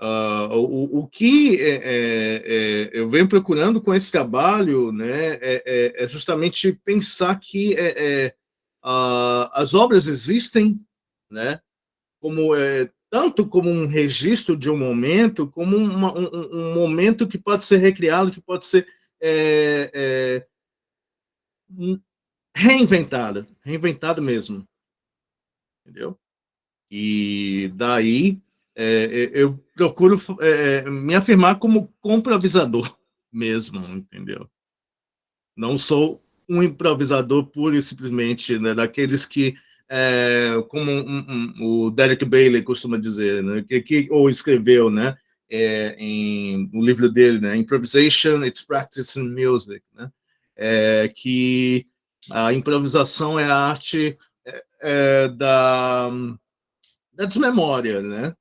uh, 0.00 0.54
o, 0.54 0.98
o, 1.00 1.08
que 1.08 1.60
é, 1.60 1.80
é, 1.84 2.90
eu 2.92 3.08
venho 3.08 3.28
procurando 3.28 3.80
com 3.80 3.94
esse 3.94 4.10
trabalho, 4.10 4.90
né, 4.90 5.38
é, 5.40 6.06
justamente 6.08 6.72
pensar 6.84 7.38
que 7.38 7.74
uh, 8.84 9.48
as 9.52 9.74
obras 9.74 10.06
existem, 10.06 10.80
né? 11.30 11.60
Como 12.20 12.50
tanto 13.10 13.46
como 13.46 13.68
um 13.68 13.86
registro 13.86 14.56
de 14.56 14.70
um 14.70 14.78
momento, 14.78 15.50
como 15.50 15.76
uma, 15.76 16.16
um, 16.16 16.28
um, 16.52 16.74
momento 16.74 17.26
que 17.26 17.36
pode 17.36 17.64
ser 17.64 17.78
recriado, 17.78 18.30
que 18.30 18.40
pode 18.40 18.64
ser 18.64 18.86
é, 19.20 19.90
é, 19.92 20.46
reinventado, 22.54 23.46
reinventado 23.62 24.22
mesmo. 24.22 24.66
Entendeu? 25.84 26.18
E 26.90 27.70
daí 27.74 28.40
é, 28.74 29.30
eu 29.32 29.62
procuro 29.74 30.20
é, 30.40 30.88
me 30.90 31.14
afirmar 31.14 31.58
como 31.58 31.92
comprovisador 32.00 32.96
mesmo, 33.32 33.80
entendeu? 33.94 34.48
Não 35.56 35.76
sou 35.78 36.22
um 36.48 36.62
improvisador 36.62 37.46
puro 37.46 37.76
e 37.76 37.82
simplesmente 37.82 38.58
né, 38.58 38.74
daqueles 38.74 39.24
que 39.24 39.54
é, 39.88 40.54
como 40.68 40.90
um, 40.90 41.26
um, 41.28 41.86
o 41.86 41.90
Derek 41.90 42.24
Bailey 42.24 42.62
costuma 42.62 42.96
dizer, 42.96 43.42
né, 43.42 43.64
que, 43.68 43.80
que, 43.80 44.08
ou 44.10 44.30
escreveu, 44.30 44.90
né, 44.90 45.16
é, 45.50 45.96
em 45.98 46.70
o 46.72 46.84
livro 46.84 47.10
dele, 47.10 47.40
né, 47.40 47.56
Improvisation, 47.56 48.44
It's 48.44 48.62
Practice 48.62 49.18
in 49.18 49.28
Music, 49.28 49.82
né, 49.94 50.10
é, 50.56 51.08
que 51.14 51.86
a 52.30 52.52
improvisação 52.52 53.38
é 53.38 53.44
a 53.44 53.56
arte 53.56 54.16
é, 54.80 55.28
é 57.22 57.26
desmemória, 57.26 58.00
né, 58.02 58.34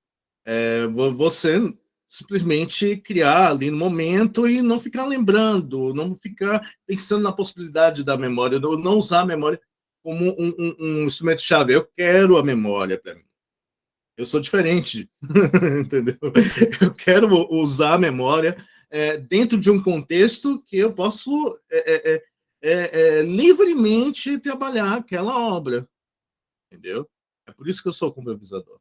é, 0.45 0.87
você 0.87 1.59
simplesmente 2.07 2.97
criar 2.97 3.51
ali 3.51 3.69
no 3.69 3.77
momento 3.77 4.47
e 4.47 4.61
não 4.61 4.79
ficar 4.79 5.05
lembrando, 5.05 5.93
não 5.93 6.15
ficar 6.15 6.59
pensando 6.87 7.21
na 7.21 7.31
possibilidade 7.31 8.03
da 8.03 8.17
memória, 8.17 8.59
não 8.59 8.97
usar 8.97 9.21
a 9.21 9.25
memória 9.25 9.61
como 10.01 10.31
um, 10.39 10.55
um, 10.57 10.75
um 10.79 11.03
instrumento-chave. 11.03 11.73
Eu 11.73 11.85
quero 11.85 12.37
a 12.37 12.43
memória 12.43 12.99
para 12.99 13.13
mim. 13.13 13.23
Eu 14.17 14.25
sou 14.25 14.39
diferente, 14.39 15.09
entendeu? 15.79 16.17
Eu 16.81 16.93
quero 16.93 17.29
usar 17.53 17.93
a 17.93 17.99
memória 17.99 18.57
é, 18.89 19.17
dentro 19.17 19.59
de 19.59 19.69
um 19.69 19.81
contexto 19.81 20.61
que 20.63 20.77
eu 20.77 20.91
posso 20.91 21.57
é 21.71 21.93
é, 21.93 22.13
é, 22.15 22.23
é, 22.61 23.19
é, 23.19 23.21
livremente 23.21 24.39
trabalhar 24.39 24.97
aquela 24.97 25.39
obra, 25.39 25.87
entendeu? 26.69 27.07
É 27.49 27.53
por 27.53 27.67
isso 27.67 27.81
que 27.81 27.89
eu 27.89 27.93
sou 27.93 28.11
comprovisador. 28.11 28.79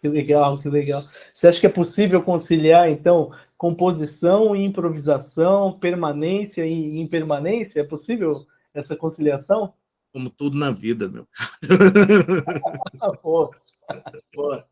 Que 0.00 0.08
legal, 0.08 0.58
que 0.58 0.68
legal. 0.68 1.04
Você 1.32 1.46
acha 1.46 1.60
que 1.60 1.66
é 1.66 1.70
possível 1.70 2.22
conciliar, 2.22 2.88
então, 2.88 3.32
composição 3.56 4.56
e 4.56 4.64
improvisação, 4.64 5.78
permanência 5.78 6.66
e 6.66 6.98
impermanência? 6.98 7.80
É 7.80 7.84
possível 7.84 8.46
essa 8.72 8.96
conciliação? 8.96 9.74
Como 10.12 10.30
tudo 10.30 10.56
na 10.56 10.70
vida, 10.70 11.08
meu. 11.08 11.28
pô, 13.22 13.50
pô. 14.32 14.62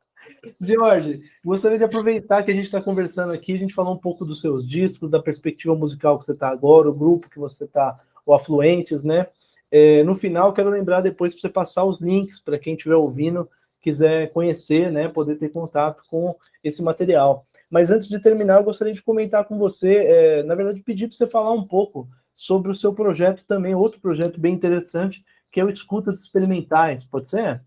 Jorge, 0.60 1.22
gostaria 1.44 1.78
de 1.78 1.84
aproveitar 1.84 2.42
que 2.42 2.50
a 2.50 2.54
gente 2.54 2.64
está 2.64 2.80
conversando 2.80 3.32
aqui, 3.32 3.52
a 3.52 3.58
gente 3.58 3.74
falou 3.74 3.94
um 3.94 3.98
pouco 3.98 4.24
dos 4.24 4.40
seus 4.40 4.66
discos, 4.66 5.10
da 5.10 5.22
perspectiva 5.22 5.74
musical 5.74 6.18
que 6.18 6.24
você 6.24 6.32
está 6.32 6.48
agora, 6.48 6.88
o 6.88 6.94
grupo 6.94 7.30
que 7.30 7.38
você 7.38 7.64
está, 7.64 7.98
o 8.26 8.34
Afluentes, 8.34 9.04
né? 9.04 9.26
É, 9.70 10.02
no 10.02 10.14
final, 10.14 10.52
quero 10.52 10.70
lembrar 10.70 11.00
depois 11.00 11.34
para 11.34 11.42
você 11.42 11.48
passar 11.48 11.84
os 11.84 12.00
links 12.00 12.38
para 12.38 12.58
quem 12.58 12.74
estiver 12.74 12.96
ouvindo, 12.96 13.48
quiser 13.80 14.32
conhecer, 14.32 14.90
né, 14.90 15.08
poder 15.08 15.36
ter 15.36 15.50
contato 15.50 16.02
com 16.08 16.34
esse 16.62 16.82
material. 16.82 17.46
Mas 17.70 17.90
antes 17.90 18.08
de 18.08 18.20
terminar, 18.20 18.58
eu 18.58 18.64
gostaria 18.64 18.94
de 18.94 19.02
comentar 19.02 19.44
com 19.44 19.58
você, 19.58 19.94
é, 19.94 20.42
na 20.42 20.54
verdade, 20.54 20.82
pedir 20.82 21.06
para 21.08 21.16
você 21.16 21.26
falar 21.26 21.52
um 21.52 21.66
pouco 21.66 22.08
sobre 22.34 22.70
o 22.70 22.74
seu 22.74 22.94
projeto 22.94 23.44
também, 23.44 23.74
outro 23.74 24.00
projeto 24.00 24.40
bem 24.40 24.54
interessante, 24.54 25.24
que 25.50 25.60
é 25.60 25.64
o 25.64 25.68
Escutas 25.68 26.20
Experimentais. 26.20 27.04
Pode 27.04 27.28
ser? 27.28 27.62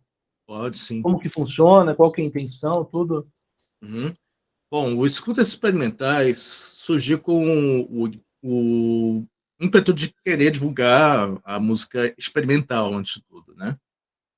Pode, 0.48 0.78
sim. 0.80 1.02
Como 1.02 1.20
que 1.20 1.30
funciona, 1.30 1.96
qual 1.96 2.12
que 2.12 2.22
é 2.22 2.24
a 2.24 2.28
intenção, 2.28 2.84
tudo. 2.84 3.28
Uhum. 3.82 4.14
Bom, 4.72 4.96
o 4.96 5.06
Escutas 5.06 5.50
Experimentais 5.50 6.40
surgiu 6.40 7.20
com 7.20 7.82
o, 7.90 8.12
o 8.42 9.26
ímpeto 9.62 9.94
de 9.94 10.14
querer 10.24 10.52
divulgar 10.52 11.40
a 11.44 11.60
música 11.60 12.14
experimental, 12.18 12.94
antes 12.94 13.14
de 13.14 13.24
tudo, 13.24 13.56
né? 13.56 13.78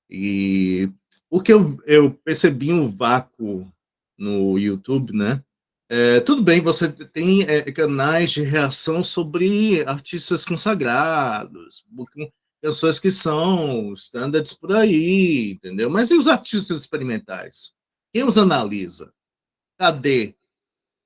E 0.10 0.92
o 1.30 1.42
que 1.42 1.54
eu, 1.54 1.80
eu 1.86 2.14
percebi 2.14 2.72
um 2.72 2.88
vácuo 2.88 3.72
no 4.18 4.60
YouTube, 4.60 5.14
né? 5.14 5.44
É, 5.90 6.20
tudo 6.20 6.42
bem, 6.44 6.62
você 6.62 6.92
tem 6.92 7.44
é, 7.44 7.62
canais 7.72 8.32
de 8.32 8.42
reação 8.44 9.04
sobre 9.04 9.84
artistas 9.88 10.46
consagrados, 10.46 11.84
pessoas 12.62 13.00
que 13.00 13.12
são 13.12 13.94
standards 13.94 14.54
por 14.54 14.72
aí, 14.72 15.52
entendeu? 15.52 15.90
Mas 15.90 16.10
e 16.10 16.16
os 16.16 16.28
artistas 16.28 16.80
experimentais? 16.80 17.74
Quem 18.14 18.24
os 18.24 18.38
analisa? 18.38 19.14
Cadê? 19.78 20.36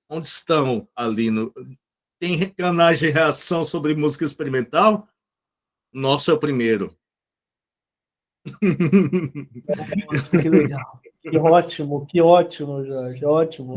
Onde 0.09 0.27
estão 0.27 0.87
ali? 0.95 1.31
No... 1.31 1.53
Tem 2.19 2.49
canais 2.49 2.99
de 2.99 3.09
reação 3.09 3.63
sobre 3.63 3.95
música 3.95 4.25
experimental? 4.25 5.07
Nosso 5.93 6.31
é 6.31 6.33
o 6.33 6.39
primeiro. 6.39 6.95
Nossa, 10.11 10.41
que 10.41 10.49
legal. 10.49 11.01
Que 11.29 11.37
ótimo, 11.37 12.05
que 12.05 12.21
ótimo, 12.21 12.85
Jorge. 12.85 13.25
Ótimo. 13.25 13.75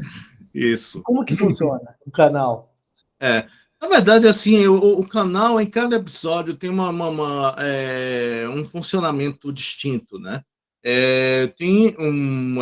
Isso. 0.54 1.02
Como 1.02 1.24
que 1.24 1.36
funciona 1.36 1.96
o 2.06 2.10
canal? 2.10 2.72
É, 3.18 3.44
na 3.80 3.88
verdade, 3.88 4.28
assim, 4.28 4.66
o, 4.68 5.00
o 5.00 5.08
canal, 5.08 5.60
em 5.60 5.68
cada 5.68 5.96
episódio, 5.96 6.54
tem 6.54 6.70
uma, 6.70 6.90
uma, 6.90 7.08
uma 7.08 7.56
é, 7.58 8.46
um 8.48 8.64
funcionamento 8.64 9.52
distinto, 9.52 10.18
né? 10.18 10.44
É, 10.82 11.46
tem 11.56 11.94
um, 11.98 12.58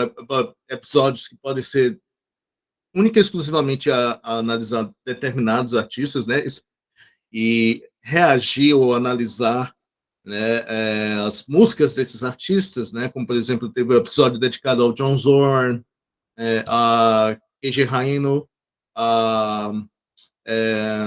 episódios 0.68 1.28
que 1.28 1.36
podem 1.36 1.62
ser 1.62 2.00
única 2.98 3.18
e 3.18 3.22
exclusivamente 3.22 3.90
a, 3.90 4.18
a, 4.22 4.38
analisar 4.38 4.90
determinados 5.06 5.74
artistas, 5.74 6.26
né? 6.26 6.44
E 7.32 7.82
reagir 8.02 8.74
ou 8.74 8.94
analisar 8.94 9.72
né, 10.24 10.64
é, 10.66 11.12
as 11.26 11.44
músicas 11.46 11.94
desses 11.94 12.22
artistas, 12.22 12.92
né? 12.92 13.08
Como, 13.08 13.26
por 13.26 13.37
exemplo, 13.37 13.70
teve 13.70 13.92
o 13.92 13.96
um 13.96 14.00
episódio 14.00 14.38
dedicado 14.38 14.82
ao 14.82 14.92
John 14.92 15.16
Zorn, 15.16 15.82
é, 16.37 16.64
a 16.66 17.38
Keiji 17.62 17.84
Haino, 17.84 18.48
a 18.96 19.72
é, 20.50 21.06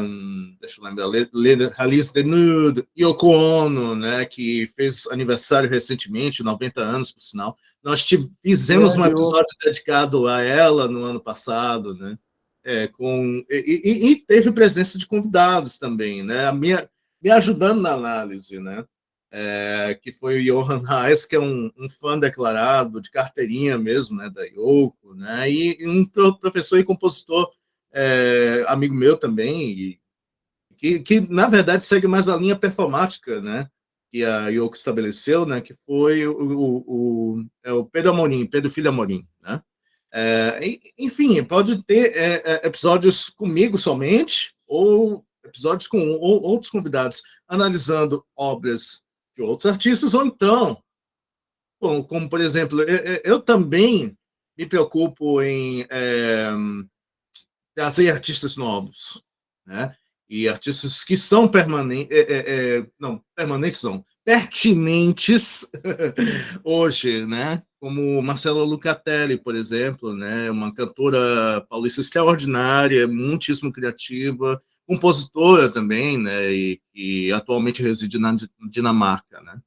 deixa 0.60 0.80
eu 0.80 0.86
lembrar, 0.86 1.08
Alice 1.78 2.14
Denude, 2.14 2.88
Yoko 2.96 3.30
Ono, 3.30 3.96
né, 3.96 4.24
que 4.24 4.68
fez 4.76 5.08
aniversário 5.08 5.68
recentemente, 5.68 6.44
90 6.44 6.80
anos, 6.80 7.12
por 7.12 7.22
sinal. 7.22 7.58
Nós 7.84 8.08
fizemos 8.44 8.96
um 8.96 9.04
episódio 9.04 9.48
dedicado 9.66 10.28
a 10.28 10.44
ela 10.44 10.88
no 10.88 11.04
ano 11.04 11.20
passado, 11.20 11.96
né, 11.96 12.20
é, 12.64 12.88
com, 12.88 13.44
e, 13.50 13.82
e, 13.84 14.12
e, 14.12 14.16
teve 14.24 14.52
presença 14.52 15.00
de 15.00 15.08
convidados 15.08 15.76
também, 15.76 16.22
né, 16.22 16.52
me, 16.52 16.76
me 17.20 17.32
ajudando 17.32 17.82
na 17.82 17.94
análise, 17.94 18.60
né, 18.60 18.86
é, 19.32 19.98
que 20.00 20.12
foi 20.12 20.38
o 20.38 20.44
Johan 20.44 20.84
Reis, 20.86 21.26
que 21.26 21.36
é 21.36 21.40
um, 21.40 21.72
um, 21.80 21.90
fã 21.90 22.20
declarado, 22.20 23.02
de 23.02 23.10
carteirinha 23.10 23.76
mesmo, 23.76 24.18
né, 24.18 24.30
da 24.30 24.44
Yoko, 24.44 25.16
né, 25.16 25.50
e, 25.50 25.78
e 25.80 25.88
um 25.88 26.06
professor 26.06 26.78
e 26.78 26.84
compositor 26.84 27.52
é, 27.94 28.64
amigo 28.68 28.96
meu 28.96 29.18
também, 29.18 30.00
que, 30.78 31.00
que 31.00 31.22
na 31.22 31.48
verdade 31.48 31.86
segue 31.86 32.08
mais 32.08 32.28
a 32.28 32.38
linha 32.38 32.56
performática, 32.56 33.42
né? 33.42 33.70
Que 34.12 34.26
a 34.26 34.50
Yoko 34.50 34.76
estabeleceu, 34.76 35.46
né? 35.46 35.62
Que 35.62 35.74
foi 35.86 36.28
o, 36.28 36.34
o, 36.34 36.78
o, 36.88 37.46
é 37.64 37.72
o 37.72 37.86
Pedro 37.86 38.12
Amorim, 38.12 38.46
Pedro 38.46 38.72
Filho 38.72 38.90
Amorim, 38.90 39.28
né? 39.42 39.62
É, 40.14 40.60
enfim, 40.98 41.42
pode 41.44 41.82
ter 41.84 42.18
é, 42.18 42.42
é, 42.46 42.68
episódios 42.68 43.30
comigo 43.30 43.78
somente, 43.78 44.54
ou 44.68 45.26
episódios 45.46 45.88
com 45.88 46.00
ou, 46.00 46.42
outros 46.44 46.70
convidados 46.70 47.22
analisando 47.48 48.26
obras 48.36 49.04
de 49.34 49.42
outros 49.42 49.72
artistas, 49.72 50.14
ou 50.14 50.26
então, 50.26 50.84
bom, 51.80 52.04
como 52.04 52.30
por 52.30 52.42
exemplo, 52.42 52.82
eu, 52.82 53.22
eu 53.24 53.40
também 53.40 54.18
me 54.58 54.66
preocupo 54.66 55.42
em 55.42 55.86
é, 55.90 56.52
trazer 57.82 58.12
artistas 58.12 58.56
novos, 58.56 59.24
né? 59.66 59.96
E 60.30 60.48
artistas 60.48 61.04
que 61.04 61.18
são 61.18 61.48
permanentes, 61.48 62.16
é, 62.16 62.22
é, 62.22 62.78
é, 62.78 62.88
não, 63.00 63.22
permanentes 63.36 63.82
não, 63.82 64.06
pertinentes 64.24 65.68
hoje, 66.64 67.26
né? 67.26 67.64
Como 67.80 68.22
Marcela 68.22 68.64
Lucatelli, 68.64 69.36
por 69.36 69.56
exemplo, 69.56 70.16
né? 70.16 70.52
Uma 70.52 70.72
cantora 70.72 71.66
paulista 71.68 72.02
extraordinária, 72.02 73.08
muitíssimo 73.08 73.74
criativa, 73.74 74.62
compositora 74.86 75.68
também, 75.72 76.20
né? 76.20 76.54
E, 76.54 76.82
e 76.94 77.32
atualmente 77.32 77.82
reside 77.82 78.20
na 78.20 78.38
Dinamarca, 78.70 79.42
né? 79.42 79.60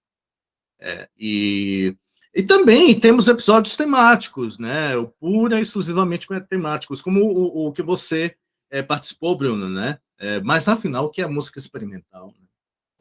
É, 0.79 1.09
e 1.19 1.97
e 2.35 2.43
também 2.43 2.99
temos 2.99 3.29
episódios 3.29 3.77
temáticos, 3.77 4.59
né? 4.59 4.93
Pura 5.21 5.59
e 5.59 5.63
exclusivamente 5.63 6.27
temáticos, 6.49 7.01
como 7.01 7.21
o, 7.21 7.69
o 7.69 7.73
que 7.73 7.83
você 7.83 8.35
é, 8.71 8.83
participou, 8.83 9.37
Bruno, 9.37 9.69
né? 9.69 9.99
É, 10.19 10.41
mas 10.41 10.69
afinal, 10.69 11.05
o 11.05 11.11
que 11.11 11.23
é 11.23 11.27
música 11.27 11.59
experimental? 11.59 12.35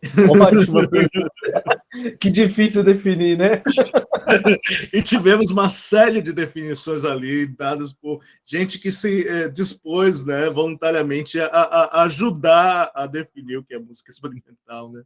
Né? 0.03 0.27
Ótimo. 0.27 0.79
que 2.19 2.29
difícil 2.29 2.83
definir, 2.83 3.37
né? 3.37 3.63
e 4.91 5.01
tivemos 5.01 5.49
uma 5.49 5.69
série 5.69 6.21
de 6.21 6.33
definições 6.33 7.05
ali, 7.05 7.47
dadas 7.47 7.93
por 7.93 8.19
gente 8.45 8.79
que 8.79 8.91
se 8.91 9.25
é, 9.27 9.47
dispôs, 9.47 10.25
né, 10.25 10.49
voluntariamente 10.49 11.39
a, 11.39 11.45
a, 11.45 12.03
ajudar 12.03 12.91
a 12.93 13.07
definir 13.07 13.57
o 13.57 13.63
que 13.63 13.73
é 13.73 13.79
música 13.79 14.11
experimental, 14.11 14.91
né? 14.91 15.03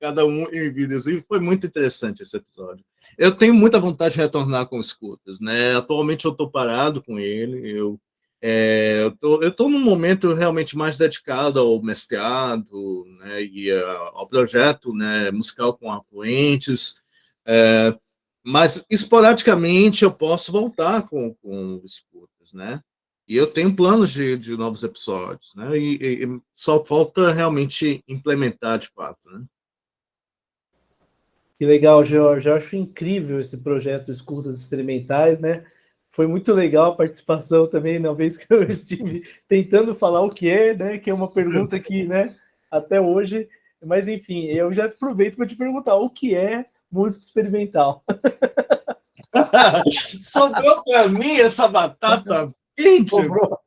Cada 0.00 0.24
um 0.24 0.44
em 0.52 0.72
vídeos. 0.72 1.06
E 1.08 1.20
foi 1.22 1.40
muito 1.40 1.66
interessante 1.66 2.22
esse 2.22 2.36
episódio. 2.36 2.84
Eu 3.18 3.32
tenho 3.32 3.54
muita 3.54 3.80
vontade 3.80 4.14
de 4.14 4.20
retornar 4.20 4.66
com 4.66 4.80
escutas, 4.80 5.40
né? 5.40 5.76
Atualmente 5.76 6.24
eu 6.24 6.32
estou 6.32 6.50
parado 6.50 7.02
com 7.02 7.18
ele, 7.18 7.70
eu 7.70 8.00
é, 8.42 9.02
eu 9.02 9.16
tô, 9.16 9.42
estou 9.42 9.68
num 9.68 9.82
momento 9.82 10.34
realmente 10.34 10.76
mais 10.76 10.98
dedicado 10.98 11.58
ao 11.58 11.82
mestrado, 11.82 13.04
né, 13.20 13.42
e 13.42 13.70
ao 14.12 14.28
projeto, 14.28 14.92
né, 14.92 15.30
musical 15.30 15.76
com 15.76 15.90
afluentes, 15.90 17.00
é, 17.46 17.96
mas 18.44 18.84
esporadicamente 18.90 20.04
eu 20.04 20.12
posso 20.12 20.52
voltar 20.52 21.02
com, 21.02 21.34
com 21.42 21.80
escutas, 21.84 22.52
né? 22.52 22.80
E 23.28 23.36
eu 23.36 23.48
tenho 23.48 23.74
planos 23.74 24.12
de, 24.12 24.36
de 24.36 24.56
novos 24.56 24.84
episódios, 24.84 25.52
né? 25.56 25.76
E, 25.76 26.24
e, 26.24 26.40
só 26.54 26.78
falta 26.84 27.32
realmente 27.32 28.04
implementar 28.06 28.78
de 28.78 28.88
fato, 28.88 29.28
né? 29.30 29.44
Que 31.58 31.66
legal, 31.66 32.04
Jorge. 32.04 32.48
Eu 32.48 32.54
acho 32.54 32.76
incrível 32.76 33.40
esse 33.40 33.56
projeto 33.56 34.12
Escutas 34.12 34.56
Experimentais, 34.56 35.40
né? 35.40 35.66
Foi 36.16 36.26
muito 36.26 36.54
legal 36.54 36.92
a 36.92 36.96
participação 36.96 37.68
também, 37.68 37.98
na 37.98 38.10
vez 38.14 38.38
que 38.38 38.50
eu 38.50 38.62
estive 38.64 39.28
tentando 39.46 39.94
falar 39.94 40.22
o 40.22 40.30
que 40.30 40.48
é, 40.48 40.74
né? 40.74 40.96
Que 40.96 41.10
é 41.10 41.14
uma 41.14 41.30
pergunta 41.30 41.78
que, 41.78 42.04
né, 42.04 42.34
até 42.70 42.98
hoje. 42.98 43.46
Mas, 43.84 44.08
enfim, 44.08 44.46
eu 44.46 44.72
já 44.72 44.86
aproveito 44.86 45.36
para 45.36 45.46
te 45.46 45.54
perguntar 45.54 45.94
o 45.96 46.08
que 46.08 46.34
é 46.34 46.64
música 46.90 47.22
experimental. 47.22 48.02
Sobrou 50.18 50.82
para 50.84 51.06
mim 51.06 51.36
essa 51.36 51.68
batata 51.68 52.50
quente. 52.76 53.10
Sobrou. 53.10 53.58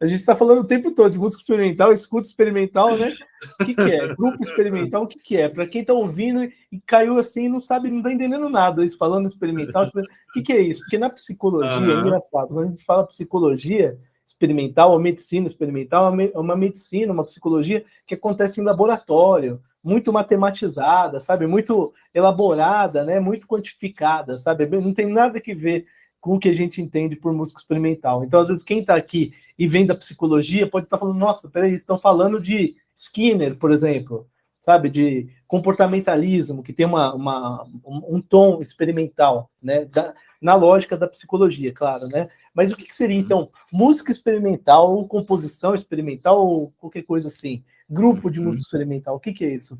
A 0.00 0.06
gente 0.06 0.18
está 0.18 0.34
falando 0.36 0.60
o 0.60 0.66
tempo 0.66 0.90
todo 0.90 1.12
de 1.12 1.18
música 1.18 1.40
experimental, 1.40 1.92
escuta 1.92 2.26
experimental, 2.26 2.96
né? 2.96 3.12
O 3.60 3.64
que, 3.64 3.74
que 3.74 3.90
é? 3.90 4.14
Grupo 4.14 4.42
experimental, 4.42 5.04
o 5.04 5.06
que, 5.06 5.18
que 5.18 5.36
é? 5.36 5.48
Para 5.48 5.66
quem 5.66 5.80
está 5.80 5.94
ouvindo 5.94 6.44
e 6.44 6.80
caiu 6.86 7.16
assim, 7.18 7.48
não 7.48 7.60
sabe, 7.60 7.90
não 7.90 7.98
está 7.98 8.12
entendendo 8.12 8.48
nada, 8.50 8.84
isso 8.84 8.98
falando 8.98 9.26
experimental, 9.26 9.86
o 9.86 10.32
que, 10.32 10.42
que 10.42 10.52
é 10.52 10.60
isso? 10.60 10.80
Porque 10.80 10.98
na 10.98 11.08
psicologia, 11.08 11.78
uhum. 11.78 11.90
é 11.90 12.00
engraçado, 12.00 12.48
quando 12.48 12.66
a 12.66 12.70
gente 12.70 12.84
fala 12.84 13.06
psicologia 13.06 13.96
experimental 14.26 14.92
ou 14.92 14.98
medicina 14.98 15.46
experimental, 15.46 16.14
é 16.20 16.38
uma 16.38 16.56
medicina, 16.56 17.12
uma 17.12 17.24
psicologia 17.24 17.84
que 18.06 18.14
acontece 18.14 18.60
em 18.60 18.64
laboratório, 18.64 19.60
muito 19.82 20.12
matematizada, 20.12 21.20
sabe? 21.20 21.46
Muito 21.46 21.92
elaborada, 22.14 23.04
né? 23.04 23.20
Muito 23.20 23.46
quantificada, 23.46 24.38
sabe? 24.38 24.66
Não 24.66 24.94
tem 24.94 25.06
nada 25.06 25.40
que 25.40 25.54
ver 25.54 25.86
com 26.24 26.36
o 26.36 26.38
que 26.38 26.48
a 26.48 26.54
gente 26.54 26.80
entende 26.80 27.16
por 27.16 27.34
música 27.34 27.60
experimental. 27.60 28.24
Então, 28.24 28.40
às 28.40 28.48
vezes, 28.48 28.62
quem 28.62 28.78
está 28.78 28.96
aqui 28.96 29.34
e 29.58 29.68
vem 29.68 29.84
da 29.84 29.94
psicologia 29.94 30.66
pode 30.66 30.86
estar 30.86 30.96
tá 30.96 31.00
falando, 31.02 31.18
nossa, 31.18 31.50
peraí, 31.50 31.74
estão 31.74 31.98
falando 31.98 32.40
de 32.40 32.76
Skinner, 32.96 33.58
por 33.58 33.70
exemplo, 33.70 34.26
sabe, 34.58 34.88
de 34.88 35.28
comportamentalismo, 35.46 36.62
que 36.62 36.72
tem 36.72 36.86
uma, 36.86 37.14
uma 37.14 37.66
um, 37.84 38.22
tom 38.22 38.62
experimental, 38.62 39.50
né, 39.62 39.84
da, 39.84 40.14
na 40.40 40.54
lógica 40.54 40.96
da 40.96 41.06
psicologia, 41.06 41.74
claro, 41.74 42.08
né? 42.08 42.30
Mas 42.54 42.72
o 42.72 42.76
que, 42.76 42.86
que 42.86 42.96
seria, 42.96 43.18
então, 43.18 43.50
música 43.70 44.10
experimental, 44.10 44.96
ou 44.96 45.06
composição 45.06 45.74
experimental, 45.74 46.38
ou 46.38 46.72
qualquer 46.78 47.02
coisa 47.02 47.28
assim? 47.28 47.62
Grupo 47.86 48.30
de 48.30 48.40
música 48.40 48.62
experimental, 48.62 49.16
o 49.16 49.20
que, 49.20 49.34
que 49.34 49.44
é 49.44 49.52
isso? 49.52 49.78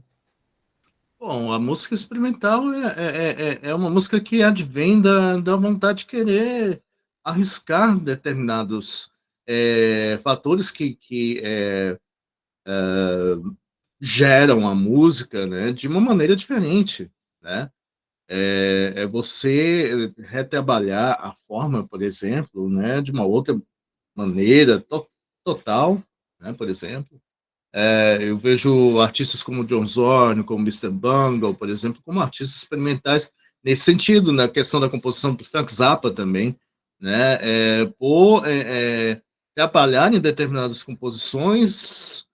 Bom, 1.26 1.50
a 1.54 1.58
música 1.58 1.94
experimental 1.94 2.70
é, 2.74 2.86
é, 2.98 3.30
é, 3.30 3.70
é 3.70 3.74
uma 3.74 3.88
música 3.88 4.20
que 4.20 4.42
advém 4.42 5.00
da, 5.00 5.38
da 5.38 5.56
vontade 5.56 6.00
de 6.00 6.06
querer 6.06 6.82
arriscar 7.24 7.98
determinados 7.98 9.10
é, 9.46 10.18
fatores 10.22 10.70
que, 10.70 10.94
que 10.94 11.40
é, 11.42 11.98
é, 12.66 13.36
geram 13.98 14.68
a 14.68 14.74
música 14.74 15.46
né, 15.46 15.72
de 15.72 15.88
uma 15.88 15.98
maneira 15.98 16.36
diferente. 16.36 17.10
Né? 17.40 17.70
É, 18.28 18.92
é, 18.94 19.06
você 19.06 20.12
retrabalhar 20.18 21.16
a 21.18 21.32
forma, 21.32 21.88
por 21.88 22.02
exemplo, 22.02 22.68
né, 22.68 23.00
de 23.00 23.10
uma 23.12 23.24
outra 23.24 23.58
maneira 24.14 24.78
to 24.78 25.08
total, 25.42 26.02
né, 26.38 26.52
por 26.52 26.68
exemplo. 26.68 27.18
É, 27.76 28.18
eu 28.20 28.36
vejo 28.36 29.00
artistas 29.00 29.42
como 29.42 29.64
John 29.64 29.84
Zorn, 29.84 30.44
como 30.44 30.62
Mr. 30.62 30.90
Bungle, 30.90 31.54
por 31.54 31.68
exemplo, 31.68 32.00
como 32.04 32.20
artistas 32.20 32.58
experimentais 32.58 33.32
nesse 33.64 33.82
sentido, 33.82 34.30
na 34.30 34.46
questão 34.48 34.78
da 34.78 34.88
composição 34.88 35.34
do 35.34 35.42
Frank 35.42 35.72
Zappa 35.74 36.08
também, 36.12 36.56
né, 37.00 37.38
é, 37.40 37.86
por 37.98 38.46
é, 38.46 39.20
é 39.56 40.12
em 40.12 40.20
determinadas 40.20 40.84
composições 40.84 42.26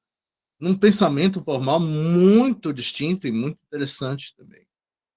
num 0.60 0.76
pensamento 0.76 1.42
formal 1.42 1.80
muito 1.80 2.70
distinto 2.70 3.26
e 3.26 3.32
muito 3.32 3.58
interessante 3.66 4.34
também. 4.36 4.66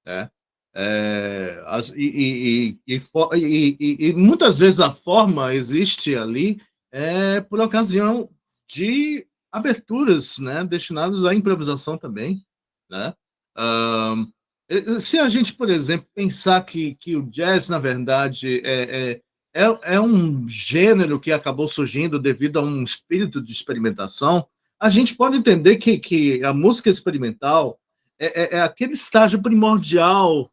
Né? 0.06 0.32
É, 0.74 1.62
as, 1.68 1.90
e, 1.90 2.78
e, 2.88 3.02
e, 3.36 4.08
e, 4.08 4.14
muitas 4.14 4.58
vezes 4.58 4.80
a 4.80 4.92
forma 4.92 5.54
existe 5.54 6.16
ali 6.16 6.62
é, 6.92 7.42
por 7.42 7.60
ocasião 7.60 8.30
de 8.68 9.28
aberturas 9.54 10.40
né, 10.40 10.64
destinadas 10.64 11.24
à 11.24 11.34
improvisação 11.34 11.96
também. 11.96 12.44
Né? 12.90 13.14
Uh, 13.56 15.00
se 15.00 15.20
a 15.20 15.30
gente, 15.30 15.54
por 15.54 15.70
exemplo, 15.70 16.08
pensar 16.16 16.66
que, 16.66 16.96
que 16.96 17.16
o 17.16 17.30
jazz, 17.30 17.70
na 17.70 17.78
verdade, 17.78 18.62
é, 18.66 19.22
é, 19.54 19.64
é, 19.64 19.80
é 19.94 20.02
um 20.02 20.48
gênero 20.50 21.20
que 21.20 21.32
acabou 21.32 21.68
surgindo 21.68 22.20
devido 22.20 22.58
a 22.58 22.64
um 22.64 22.84
espírito 22.84 23.40
de 23.40 23.52
experimentação, 23.52 24.48
a 24.80 24.90
gente 24.90 25.16
pode 25.16 25.38
entender 25.38 25.78
que, 25.78 26.00
que 26.00 26.44
a 26.44 26.54
música 26.54 26.90
experimental 26.90 27.80
é, 28.20 28.42
é, 28.42 28.58
é 28.58 28.62
aquele 28.62 28.94
estágio 28.94 29.42
primordial 29.42 30.52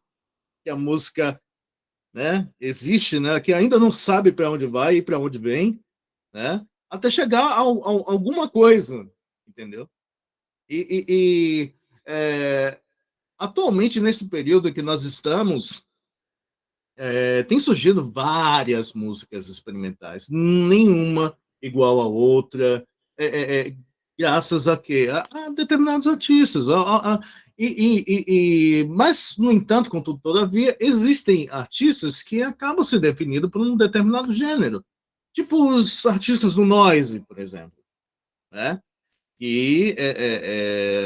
que 0.63 0.69
a 0.69 0.75
música 0.75 1.41
né, 2.13 2.47
existe, 2.59 3.19
né, 3.19 3.39
que 3.39 3.51
ainda 3.51 3.79
não 3.79 3.91
sabe 3.91 4.31
para 4.31 4.51
onde 4.51 4.67
vai 4.67 4.97
e 4.97 5.01
para 5.01 5.17
onde 5.17 5.39
vem, 5.39 5.81
né, 6.31 6.63
até 6.91 7.09
chegar 7.09 7.45
a, 7.45 7.61
a, 7.61 7.61
alguma 7.61 8.49
coisa, 8.49 9.09
entendeu? 9.47 9.89
E, 10.69 10.75
e, 10.77 11.05
e 11.07 11.73
é, 12.05 12.79
atualmente, 13.37 14.01
nesse 14.01 14.27
período 14.27 14.67
em 14.67 14.73
que 14.73 14.81
nós 14.81 15.03
estamos, 15.03 15.85
é, 16.97 17.43
tem 17.43 17.59
surgido 17.59 18.11
várias 18.11 18.91
músicas 18.93 19.47
experimentais, 19.47 20.27
nenhuma 20.29 21.35
igual 21.61 22.01
a 22.01 22.07
outra, 22.07 22.85
é, 23.17 23.25
é, 23.25 23.67
é 23.69 23.75
graças 24.19 24.67
a 24.67 24.75
quê? 24.75 25.09
A, 25.11 25.27
a 25.45 25.49
determinados 25.49 26.07
artistas. 26.07 26.69
A, 26.69 27.13
a, 27.13 27.19
e, 27.57 28.03
e, 28.07 28.25
e, 28.27 28.83
mas, 28.85 29.35
no 29.37 29.51
entanto, 29.51 29.89
contudo, 29.89 30.19
todavia, 30.21 30.75
existem 30.79 31.47
artistas 31.49 32.21
que 32.21 32.41
acabam 32.43 32.83
se 32.83 32.99
definindo 32.99 33.49
por 33.49 33.61
um 33.61 33.77
determinado 33.77 34.33
gênero. 34.33 34.83
Tipo 35.33 35.75
os 35.75 36.05
artistas 36.05 36.53
do 36.55 36.65
noise, 36.65 37.21
por 37.21 37.39
exemplo. 37.39 37.77
Né? 38.51 38.81
Que 39.37 39.95
é, 39.97 40.07
é, 40.07 40.41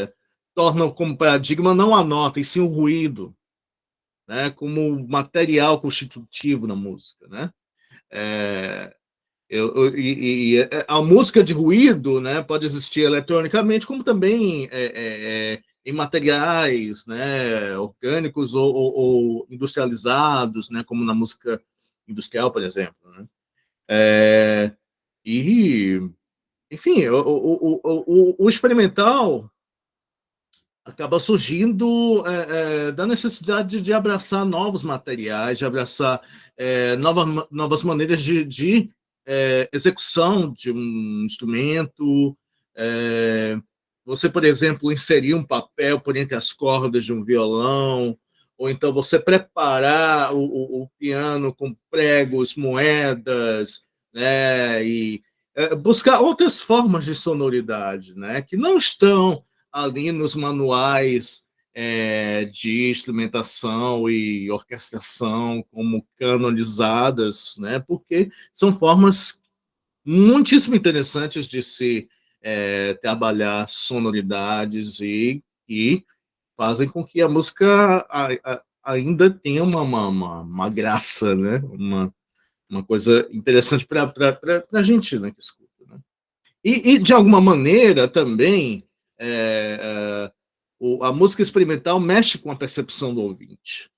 é 0.04 0.14
tornam 0.54 0.90
como 0.90 1.18
paradigma 1.18 1.74
não 1.74 1.94
a 1.94 2.04
nota, 2.04 2.40
e 2.40 2.46
sim 2.46 2.62
o 2.62 2.68
ruído, 2.68 3.36
né? 4.28 4.50
como 4.50 5.06
material 5.08 5.80
constitutivo 5.82 6.66
na 6.66 6.76
música. 6.76 7.28
Né? 7.28 7.52
É, 8.10 8.96
eu, 9.50 9.76
eu, 9.76 9.98
e, 9.98 10.56
e, 10.56 10.60
é, 10.60 10.86
a 10.88 11.02
música 11.02 11.44
de 11.44 11.54
ruído 11.54 12.20
né, 12.20 12.42
pode 12.42 12.66
existir 12.66 13.02
eletronicamente, 13.02 13.86
como 13.86 14.04
também 14.04 14.68
é, 14.72 14.86
é, 14.86 15.54
é 15.54 15.62
em 15.86 15.94
materiais 15.94 17.06
né, 17.06 17.78
orgânicos 17.78 18.56
ou, 18.56 18.74
ou, 18.74 18.94
ou, 18.96 19.48
industrializados, 19.52 20.70
né, 20.72 20.84
como 20.84 21.04
na 21.04 21.14
música 21.14 21.62
industrial, 22.08 22.50
por 22.52 22.64
exemplo. 22.64 23.12
Né? 23.12 23.28
É, 23.90 24.72
e, 25.24 26.00
enfim, 26.72 27.08
o, 27.08 27.20
o, 27.20 27.82
o, 27.84 28.46
o, 28.46 28.50
experimental 28.50 29.50
acaba 30.84 31.20
surgindo 31.20 32.24
é, 32.28 32.88
é, 32.88 32.92
da 32.92 33.06
necessidade 33.06 33.82
de 33.82 33.94
abraçar 33.94 34.46
novos 34.46 34.84
materiais, 34.84 35.58
de 35.58 35.66
abraçar 35.66 36.22
novas, 37.00 37.48
novas 37.52 37.84
maneiras 37.84 38.22
de, 38.22 38.44
de 38.44 38.92
execução 39.74 40.54
de 40.54 40.72
um 40.72 41.24
instrumento, 41.26 42.38
você, 44.06 44.30
por 44.30 44.44
exemplo, 44.46 44.92
inserir 44.92 45.34
um 45.34 45.44
papel 45.44 46.00
por 46.00 46.16
entre 46.16 46.36
as 46.36 46.54
cordas 46.54 47.04
de 47.04 47.12
um 47.12 47.24
violão, 47.24 48.16
ou 48.58 48.70
então 48.70 48.94
você 48.94 49.20
preparar 49.20 50.34
o, 50.34 50.40
o, 50.40 50.84
o 50.84 50.90
piano 50.98 51.54
com 51.54 51.76
pregos, 51.90 52.56
moedas, 52.56 53.86
né, 54.14 54.86
e 54.86 55.22
é, 55.56 55.76
buscar 55.76 56.20
outras 56.20 56.62
formas 56.62 57.06
de 57.06 57.16
sonoridade, 57.16 58.16
né, 58.16 58.42
que 58.42 58.56
não 58.58 58.78
estão 58.78 59.42
ali 59.72 60.12
nos 60.12 60.36
manuais 60.36 61.46
é, 61.76 62.46
de 62.46 62.90
instrumentação 62.90 64.10
e 64.10 64.50
orquestração 64.50 65.62
como 65.70 66.08
canonizadas, 66.18 67.58
né? 67.58 67.84
Porque 67.86 68.32
são 68.54 68.74
formas 68.74 69.42
muitíssimo 70.06 70.74
interessantes 70.74 71.46
de 71.46 71.62
se 71.62 72.08
é, 72.42 72.94
trabalhar 72.94 73.68
sonoridades 73.68 75.02
e, 75.02 75.44
e 75.68 76.06
fazem 76.56 76.88
com 76.88 77.04
que 77.04 77.22
a 77.22 77.30
música 77.30 78.06
a, 78.10 78.34
a, 78.44 78.64
ainda 78.84 79.30
tenha 79.30 79.64
uma, 79.64 79.82
uma, 79.82 80.42
uma, 80.42 80.70
graça, 80.70 81.36
né? 81.36 81.58
Uma, 81.72 82.14
uma 82.70 82.84
coisa 82.84 83.28
interessante 83.32 83.86
para 83.86 84.14
a 84.72 84.84
gente 84.84 85.18
né, 85.20 85.32
que 85.32 85.42
escuta. 85.42 85.70
Né? 85.88 86.00
E, 86.64 86.94
e, 86.94 87.00
de 87.00 87.14
alguma 87.14 87.42
maneira, 87.42 88.08
também, 88.08 88.88
é, 89.20 90.32
é, 90.82 91.06
a 91.06 91.12
música 91.12 91.42
experimental 91.42 92.00
mexe 92.00 92.38
com 92.38 92.52
a 92.52 92.56
percepção 92.56 93.14
do 93.14 93.22
ouvinte, 93.22 93.90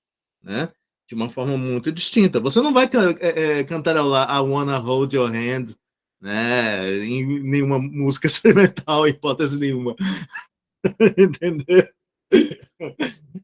né? 0.42 0.72
De 1.06 1.14
uma 1.14 1.28
forma 1.28 1.56
muito 1.56 1.90
distinta. 1.90 2.40
Você 2.40 2.60
não 2.60 2.72
vai 2.72 2.86
é, 3.20 3.60
é, 3.60 3.64
cantar 3.64 3.94
lá 4.04 4.26
I 4.30 4.40
Wanna 4.40 4.78
Hold 4.78 5.14
Your 5.14 5.30
Hand, 5.30 5.74
né? 6.20 6.98
Em 6.98 7.42
nenhuma 7.42 7.78
música 7.78 8.26
experimental, 8.28 9.06
hipótese 9.06 9.58
nenhuma. 9.58 9.94
Entendeu? 11.16 11.88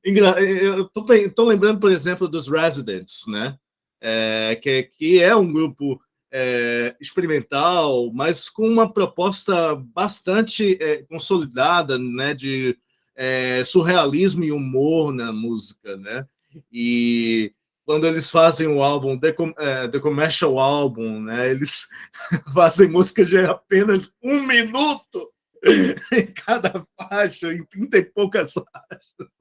Eu 0.05 1.44
lembrando, 1.44 1.81
por 1.81 1.90
exemplo, 1.90 2.29
dos 2.29 2.49
Residents, 2.49 3.25
né? 3.27 3.59
É, 4.01 4.59
que, 4.61 4.83
que 4.83 5.23
é 5.23 5.35
um 5.35 5.51
grupo 5.51 6.01
é, 6.31 6.94
experimental, 7.01 8.12
mas 8.12 8.51
com 8.51 8.68
uma 8.68 8.92
proposta 8.92 9.75
bastante 9.77 10.77
é, 10.81 11.03
consolidada, 11.05 11.99
né? 11.99 12.35
De 12.35 12.77
é, 13.16 13.64
surrealismo 13.64 14.44
e 14.44 14.53
humor 14.53 15.12
na 15.12 15.33
música, 15.33 15.97
né? 15.97 16.27
E 16.73 17.53
quando 17.85 18.07
eles 18.07 18.31
fazem 18.31 18.66
o 18.66 18.83
álbum 18.83 19.18
The, 19.18 19.35
é, 19.59 19.88
The 19.88 19.99
Commercial 20.01 20.59
Album, 20.59 21.20
né? 21.23 21.51
Eles 21.51 21.87
fazem 22.53 22.88
músicas 22.88 23.29
de 23.29 23.38
apenas 23.38 24.12
um 24.23 24.47
minuto 24.47 25.31
em 26.12 26.27
cada 26.27 26.85
faixa, 26.96 27.53
em 27.53 27.64
30 27.64 27.98
e 27.98 28.05
poucas 28.05 28.53
faixas. 28.53 29.35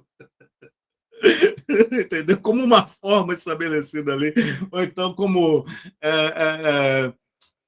Entendeu? 1.92 2.40
Como 2.42 2.64
uma 2.64 2.88
forma 2.88 3.34
estabelecida 3.34 4.14
ali, 4.14 4.34
ou 4.72 4.82
então 4.82 5.14
como 5.14 5.66
é, 6.02 6.10
é, 6.10 7.08
é 7.08 7.14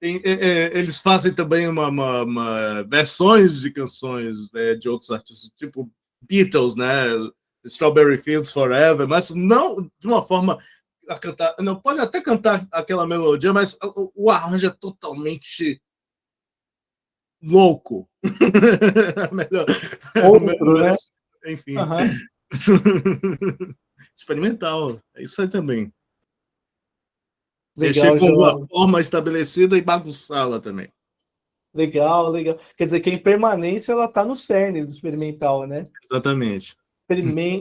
é, 0.01 0.31
é, 0.31 0.77
eles 0.77 1.01
fazem 1.01 1.33
também 1.33 1.67
uma, 1.67 1.87
uma, 1.87 2.23
uma 2.23 2.83
versões 2.83 3.59
de 3.61 3.71
canções 3.71 4.51
né, 4.53 4.75
de 4.75 4.87
outros 4.87 5.09
artistas, 5.09 5.51
tipo 5.57 5.89
Beatles, 6.21 6.75
né? 6.75 7.05
Strawberry 7.65 8.17
Fields 8.17 8.51
Forever, 8.51 9.07
mas 9.07 9.31
não 9.31 9.81
de 9.99 10.07
uma 10.07 10.23
forma 10.23 10.59
a 11.09 11.17
cantar, 11.17 11.55
não 11.59 11.75
pode 11.75 11.99
até 11.99 12.21
cantar 12.21 12.67
aquela 12.71 13.07
melodia, 13.07 13.51
mas 13.51 13.75
o, 13.81 14.11
o 14.15 14.31
arranjo 14.31 14.67
é 14.67 14.69
totalmente 14.69 15.81
louco. 17.45 18.09
melhor, 19.31 19.65
Outro, 20.25 20.45
melhor, 20.45 20.83
né? 20.83 20.95
Enfim. 21.47 21.77
Uhum. 21.77 21.97
Experimental, 24.15 24.99
é 25.15 25.23
isso 25.23 25.41
aí 25.41 25.47
também. 25.47 25.93
Legal, 27.77 28.13
Mexer 28.13 28.19
com 28.19 28.33
uma 28.37 28.67
forma 28.67 29.01
estabelecida 29.01 29.77
e 29.77 29.81
bagunçá-la 29.81 30.59
também. 30.59 30.89
Legal, 31.73 32.29
legal. 32.29 32.57
Quer 32.77 32.85
dizer 32.85 33.01
que 33.01 33.09
a 33.09 33.13
impermanência 33.13 33.91
ela 33.91 34.05
está 34.05 34.23
no 34.23 34.37
cerne 34.37 34.85
do 34.85 34.93
experimental, 34.93 35.67
né? 35.67 35.85
Exatamente. 36.03 36.77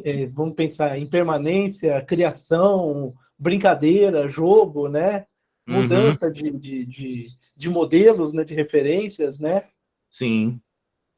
é, 0.04 0.26
vamos 0.26 0.54
pensar 0.54 0.96
em 0.96 1.06
permanência, 1.06 2.00
criação, 2.02 3.12
brincadeira, 3.36 4.28
jogo, 4.28 4.88
né? 4.88 5.26
Uhum. 5.68 5.82
Mudança 5.82 6.26
uhum. 6.26 6.32
de, 6.32 6.50
de, 6.52 6.86
de, 6.86 7.28
de, 7.56 7.68
modelos, 7.68 8.32
né? 8.32 8.44
De 8.44 8.54
referências, 8.54 9.40
né? 9.40 9.64
Sim. 10.14 10.60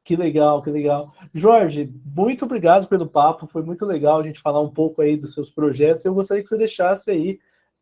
Que 0.03 0.15
legal, 0.15 0.63
que 0.63 0.71
legal. 0.71 1.13
Jorge, 1.31 1.93
muito 2.03 2.45
obrigado 2.45 2.87
pelo 2.87 3.07
papo. 3.07 3.45
Foi 3.45 3.61
muito 3.61 3.85
legal 3.85 4.19
a 4.19 4.23
gente 4.23 4.39
falar 4.39 4.59
um 4.59 4.71
pouco 4.71 5.03
aí 5.03 5.15
dos 5.15 5.35
seus 5.35 5.51
projetos. 5.51 6.03
Eu 6.03 6.15
gostaria 6.15 6.41
que 6.41 6.49
você 6.49 6.57
deixasse 6.57 7.11
aí 7.11 7.39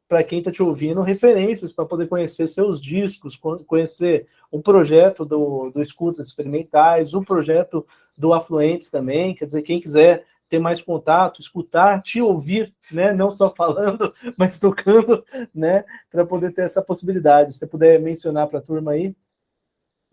para 0.10 0.22
quem 0.26 0.40
está 0.40 0.52
te 0.52 0.62
ouvindo 0.62 1.00
referências 1.02 1.72
para 1.72 1.86
poder 1.86 2.10
conhecer 2.10 2.48
seus 2.48 2.82
discos, 2.82 3.40
conhecer 3.66 4.28
o 4.52 4.62
projeto 4.62 5.24
do, 5.24 5.70
do 5.70 5.82
Escutas 5.82 6.28
Experimentais, 6.28 7.14
o 7.14 7.24
projeto 7.24 7.88
do 8.18 8.34
Afluentes 8.34 8.90
também. 8.90 9.34
Quer 9.34 9.46
dizer, 9.46 9.62
quem 9.62 9.80
quiser 9.80 10.26
ter 10.50 10.60
mais 10.60 10.82
contato, 10.82 11.40
escutar, 11.40 12.02
te 12.02 12.22
ouvir, 12.22 12.76
né? 12.92 13.14
Não 13.14 13.32
só 13.32 13.56
falando, 13.56 14.14
mas 14.38 14.60
tocando, 14.60 15.24
né? 15.54 15.86
Para 16.12 16.26
poder 16.26 16.52
ter 16.52 16.64
essa 16.64 16.82
possibilidade. 16.82 17.54
Se 17.54 17.60
você 17.60 17.68
puder 17.68 18.02
mencionar 18.02 18.48
para 18.50 18.60
a 18.60 18.62
turma 18.62 18.92
aí. 18.92 19.16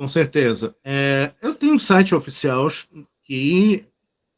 Com 0.03 0.09
certeza. 0.09 0.75
É, 0.83 1.33
eu 1.41 1.55
tenho 1.55 1.75
um 1.75 1.79
site 1.79 2.13
oficial 2.13 2.67
que 3.23 3.87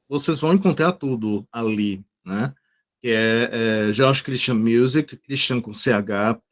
vocês 0.07 0.39
vão 0.39 0.53
encontrar 0.53 0.93
tudo 0.93 1.49
ali, 1.51 2.05
né? 2.23 2.55
Que 3.01 3.09
é, 3.09 3.89
é 3.89 3.91
Josh 3.91 4.21
Christian 4.21 4.57
Music, 4.57 5.17
Christian 5.17 5.63
com 5.63 5.73
ch.wix.com 5.73 6.45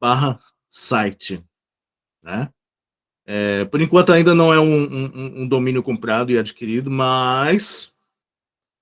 barra 0.00 0.38
site, 0.70 1.44
né? 2.22 2.50
É, 3.26 3.66
por 3.66 3.82
enquanto 3.82 4.10
ainda 4.10 4.34
não 4.34 4.50
é 4.50 4.58
um, 4.58 4.84
um, 4.84 5.42
um, 5.42 5.46
domínio 5.46 5.82
comprado 5.82 6.32
e 6.32 6.38
adquirido, 6.38 6.90
mas 6.90 7.92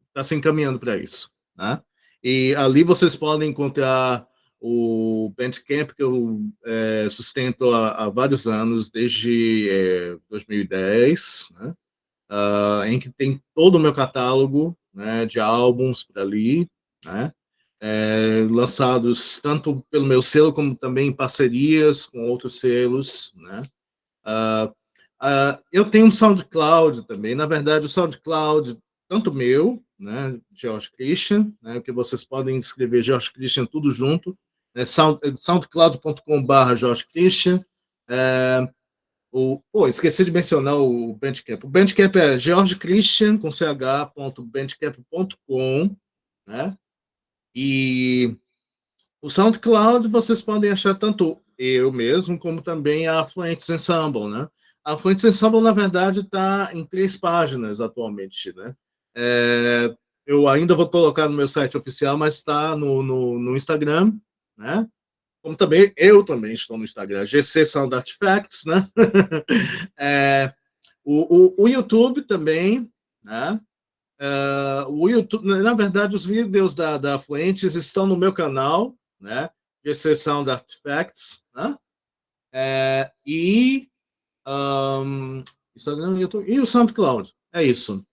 está 0.06 0.22
se 0.22 0.36
encaminhando 0.36 0.78
para 0.78 0.96
isso, 0.96 1.32
né? 1.56 1.82
E 2.22 2.54
ali 2.54 2.84
vocês 2.84 3.16
podem 3.16 3.50
encontrar 3.50 4.24
o 4.66 5.30
Bandcamp 5.36 5.90
que 5.90 6.02
eu 6.02 6.40
é, 6.64 7.06
sustento 7.10 7.70
há, 7.70 7.90
há, 7.90 8.08
vários 8.08 8.46
anos, 8.46 8.88
desde 8.88 9.68
é, 9.68 10.16
2010, 10.30 11.48
né? 11.50 11.74
Uh, 12.32 12.84
em 12.86 12.98
que 12.98 13.10
tem 13.10 13.38
todo 13.54 13.74
o 13.74 13.78
meu 13.78 13.92
catálogo 13.92 14.74
né, 14.92 15.26
de 15.26 15.38
álbuns 15.38 16.02
por 16.02 16.18
ali, 16.18 16.66
né? 17.04 17.30
É, 17.78 18.46
lançados 18.48 19.38
tanto 19.42 19.84
pelo 19.90 20.06
meu 20.06 20.22
selo 20.22 20.50
como 20.50 20.74
também 20.74 21.08
em 21.08 21.12
parcerias 21.12 22.06
com 22.06 22.24
outros 22.24 22.58
selos? 22.58 23.34
Uh, 24.24 24.70
uh, 25.22 25.62
eu 25.70 25.90
tenho 25.90 26.06
um 26.06 26.10
SoundCloud 26.10 27.06
também, 27.06 27.34
na 27.34 27.44
verdade 27.44 27.84
o 27.84 27.88
SoundCloud 27.88 28.78
tanto 29.06 29.30
meu, 29.30 29.84
né, 29.98 30.40
George 30.50 30.90
Christian, 30.90 31.52
né, 31.60 31.80
que 31.80 31.92
vocês 31.92 32.24
podem 32.24 32.58
escrever 32.58 33.02
George 33.02 33.30
Christian 33.30 33.66
tudo 33.66 33.90
junto, 33.90 34.34
é 34.74 34.84
sound, 34.84 35.20
soundcloud.com.br 35.36 36.74
Jorge 36.74 37.06
Christian. 37.06 37.64
É, 38.08 38.68
o, 39.32 39.60
pô, 39.72 39.88
esqueci 39.88 40.24
de 40.24 40.30
mencionar 40.30 40.76
o 40.76 41.14
Bandcamp. 41.14 41.64
O 41.64 41.68
Bandcamp 41.68 42.14
é 42.16 42.38
georgechristian, 42.38 43.36
com 43.36 43.50
ch.bandcamp.com, 43.50 45.96
né? 46.46 46.78
E 47.54 48.36
o 49.22 49.30
SoundCloud 49.30 50.08
vocês 50.08 50.42
podem 50.42 50.70
achar 50.70 50.94
tanto 50.94 51.40
eu 51.56 51.92
mesmo, 51.92 52.38
como 52.38 52.60
também 52.60 53.06
a 53.06 53.24
Fluentes 53.24 53.70
Ensemble, 53.70 54.28
né? 54.28 54.48
A 54.84 54.96
Fluentes 54.96 55.24
Ensemble, 55.24 55.60
na 55.60 55.72
verdade, 55.72 56.20
está 56.20 56.70
em 56.72 56.84
três 56.84 57.16
páginas 57.16 57.80
atualmente, 57.80 58.52
né? 58.54 58.74
É, 59.16 59.94
eu 60.26 60.48
ainda 60.48 60.74
vou 60.74 60.88
colocar 60.88 61.28
no 61.28 61.36
meu 61.36 61.48
site 61.48 61.76
oficial, 61.76 62.16
mas 62.16 62.34
está 62.34 62.76
no, 62.76 63.02
no, 63.02 63.38
no 63.38 63.56
Instagram, 63.56 64.12
né? 64.56 64.88
Como 65.42 65.56
também 65.56 65.92
eu 65.96 66.24
também 66.24 66.54
estou 66.54 66.78
no 66.78 66.84
Instagram, 66.84 67.24
GC 67.26 67.66
Sound 67.66 67.94
Artifacts, 67.94 68.64
né? 68.64 68.88
é, 69.98 70.54
o, 71.04 71.36
o, 71.36 71.64
o, 71.64 71.68
YouTube 71.68 72.22
também, 72.22 72.90
né? 73.22 73.60
Uh, 74.20 74.90
o 74.90 75.08
YouTube, 75.08 75.46
na 75.46 75.74
verdade, 75.74 76.16
os 76.16 76.24
vídeos 76.24 76.74
da, 76.74 76.96
da 76.96 77.18
Fluentes 77.18 77.74
estão 77.74 78.06
no 78.06 78.16
meu 78.16 78.32
canal, 78.32 78.96
né? 79.20 79.50
GC 79.84 80.16
Sound 80.16 80.50
Artifacts, 80.50 81.42
né? 81.54 81.76
É, 82.52 83.10
e 83.26 83.90
um, 84.46 85.42
e 86.46 86.60
o 86.60 86.66
SoundCloud. 86.66 87.34
É 87.52 87.62
isso. 87.62 88.04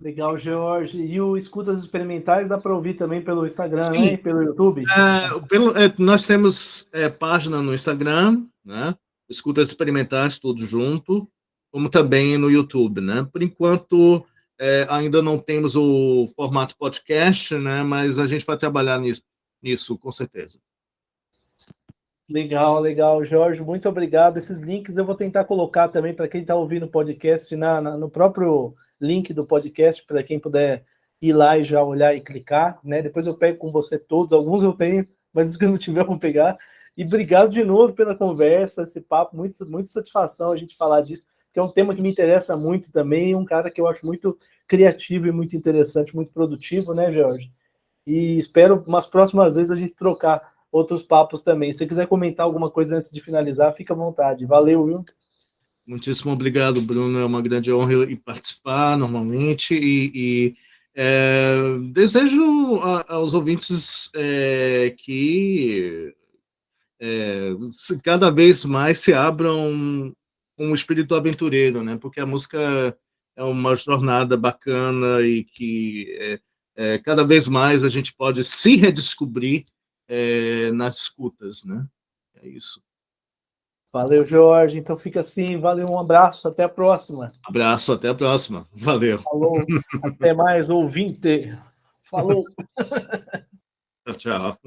Legal, 0.00 0.38
Jorge. 0.38 0.98
E 0.98 1.20
o 1.20 1.36
Escutas 1.36 1.78
Experimentais 1.78 2.48
dá 2.48 2.56
para 2.56 2.74
ouvir 2.74 2.94
também 2.94 3.20
pelo 3.20 3.46
Instagram, 3.46 3.84
Sim. 3.84 4.10
né? 4.12 4.16
Pelo 4.16 4.42
YouTube? 4.42 4.82
É, 4.84 5.40
pelo, 5.46 5.76
é, 5.76 5.92
nós 5.98 6.26
temos 6.26 6.88
é, 6.90 7.10
página 7.10 7.60
no 7.60 7.74
Instagram, 7.74 8.46
né? 8.64 8.94
Escutas 9.28 9.68
Experimentais, 9.68 10.38
tudo 10.38 10.64
junto, 10.64 11.28
como 11.70 11.90
também 11.90 12.38
no 12.38 12.50
YouTube, 12.50 13.02
né? 13.02 13.28
Por 13.30 13.42
enquanto, 13.42 14.24
é, 14.58 14.86
ainda 14.88 15.20
não 15.20 15.38
temos 15.38 15.76
o 15.76 16.26
formato 16.34 16.74
podcast, 16.78 17.54
né? 17.56 17.82
Mas 17.82 18.18
a 18.18 18.26
gente 18.26 18.46
vai 18.46 18.56
trabalhar 18.56 18.98
nisso, 18.98 19.22
nisso 19.62 19.98
com 19.98 20.10
certeza. 20.10 20.58
Legal, 22.26 22.80
legal, 22.80 23.22
Jorge. 23.22 23.60
Muito 23.60 23.86
obrigado. 23.86 24.38
Esses 24.38 24.60
links 24.60 24.96
eu 24.96 25.04
vou 25.04 25.14
tentar 25.14 25.44
colocar 25.44 25.88
também 25.88 26.14
para 26.14 26.28
quem 26.28 26.40
está 26.40 26.54
ouvindo 26.54 26.86
o 26.86 26.90
podcast 26.90 27.54
na, 27.54 27.80
na, 27.82 27.98
no 27.98 28.08
próprio 28.08 28.74
link 29.00 29.32
do 29.32 29.46
podcast 29.46 30.04
para 30.04 30.22
quem 30.22 30.38
puder 30.38 30.84
ir 31.20 31.32
lá 31.32 31.58
e 31.58 31.64
já 31.64 31.82
olhar 31.82 32.14
e 32.14 32.20
clicar, 32.20 32.78
né? 32.82 33.02
Depois 33.02 33.26
eu 33.26 33.34
pego 33.34 33.58
com 33.58 33.70
você 33.70 33.98
todos, 33.98 34.32
alguns 34.32 34.62
eu 34.62 34.72
tenho, 34.72 35.06
mas 35.32 35.50
os 35.50 35.56
que 35.56 35.66
não 35.66 35.78
tiver 35.78 36.00
eu 36.02 36.06
vou 36.06 36.18
pegar. 36.18 36.58
E 36.96 37.04
obrigado 37.04 37.50
de 37.50 37.64
novo 37.64 37.94
pela 37.94 38.14
conversa, 38.14 38.82
esse 38.82 39.00
papo, 39.00 39.36
muito, 39.36 39.64
muito 39.66 39.88
satisfação 39.90 40.52
a 40.52 40.56
gente 40.56 40.76
falar 40.76 41.00
disso, 41.02 41.26
que 41.52 41.58
é 41.58 41.62
um 41.62 41.70
tema 41.70 41.94
que 41.94 42.02
me 42.02 42.10
interessa 42.10 42.56
muito 42.56 42.90
também, 42.90 43.34
um 43.34 43.44
cara 43.44 43.70
que 43.70 43.80
eu 43.80 43.86
acho 43.86 44.04
muito 44.04 44.36
criativo 44.66 45.26
e 45.26 45.32
muito 45.32 45.56
interessante, 45.56 46.14
muito 46.14 46.32
produtivo, 46.32 46.94
né, 46.94 47.12
Jorge? 47.12 47.50
E 48.06 48.38
espero 48.38 48.82
umas 48.86 49.06
próximas 49.06 49.56
vezes 49.56 49.72
a 49.72 49.76
gente 49.76 49.94
trocar 49.94 50.52
outros 50.70 51.02
papos 51.02 51.42
também. 51.42 51.72
Se 51.72 51.86
quiser 51.86 52.06
comentar 52.06 52.46
alguma 52.46 52.70
coisa 52.70 52.96
antes 52.96 53.10
de 53.10 53.20
finalizar, 53.20 53.72
fica 53.72 53.92
à 53.92 53.96
vontade. 53.96 54.46
Valeu, 54.46 54.86
viu? 54.86 55.04
Muitíssimo 55.90 56.30
obrigado, 56.30 56.80
Bruno. 56.80 57.18
É 57.18 57.24
uma 57.24 57.42
grande 57.42 57.72
honra 57.72 58.06
participar 58.24 58.96
normalmente 58.96 59.74
e, 59.74 60.12
e 60.14 60.54
é, 60.94 61.78
desejo 61.92 62.76
a, 62.76 63.14
aos 63.14 63.34
ouvintes 63.34 64.08
é, 64.14 64.94
que 64.96 66.14
é, 67.00 67.50
cada 68.04 68.30
vez 68.30 68.64
mais 68.64 69.00
se 69.00 69.12
abram 69.12 70.14
o 70.56 70.72
espírito 70.72 71.16
aventureiro, 71.16 71.82
né? 71.82 71.96
Porque 71.96 72.20
a 72.20 72.26
música 72.26 72.96
é 73.34 73.42
uma 73.42 73.74
jornada 73.74 74.36
bacana 74.36 75.20
e 75.22 75.42
que 75.42 76.06
é, 76.20 76.40
é, 76.76 76.98
cada 76.98 77.24
vez 77.24 77.48
mais 77.48 77.82
a 77.82 77.88
gente 77.88 78.14
pode 78.14 78.44
se 78.44 78.76
redescobrir 78.76 79.64
é, 80.06 80.70
nas 80.70 80.98
escutas, 80.98 81.64
né? 81.64 81.84
É 82.36 82.48
isso. 82.48 82.80
Valeu, 83.92 84.24
Jorge. 84.24 84.78
Então 84.78 84.96
fica 84.96 85.20
assim. 85.20 85.58
valeu, 85.58 85.88
um 85.88 85.98
abraço. 85.98 86.46
Até 86.48 86.64
a 86.64 86.68
próxima. 86.68 87.32
Abraço, 87.44 87.92
até 87.92 88.08
a 88.08 88.14
próxima. 88.14 88.64
Valeu. 88.72 89.18
Falou. 89.18 89.64
Até 90.02 90.32
mais, 90.32 90.70
ouvinte. 90.70 91.56
Falou. 92.02 92.44
tchau. 94.16 94.58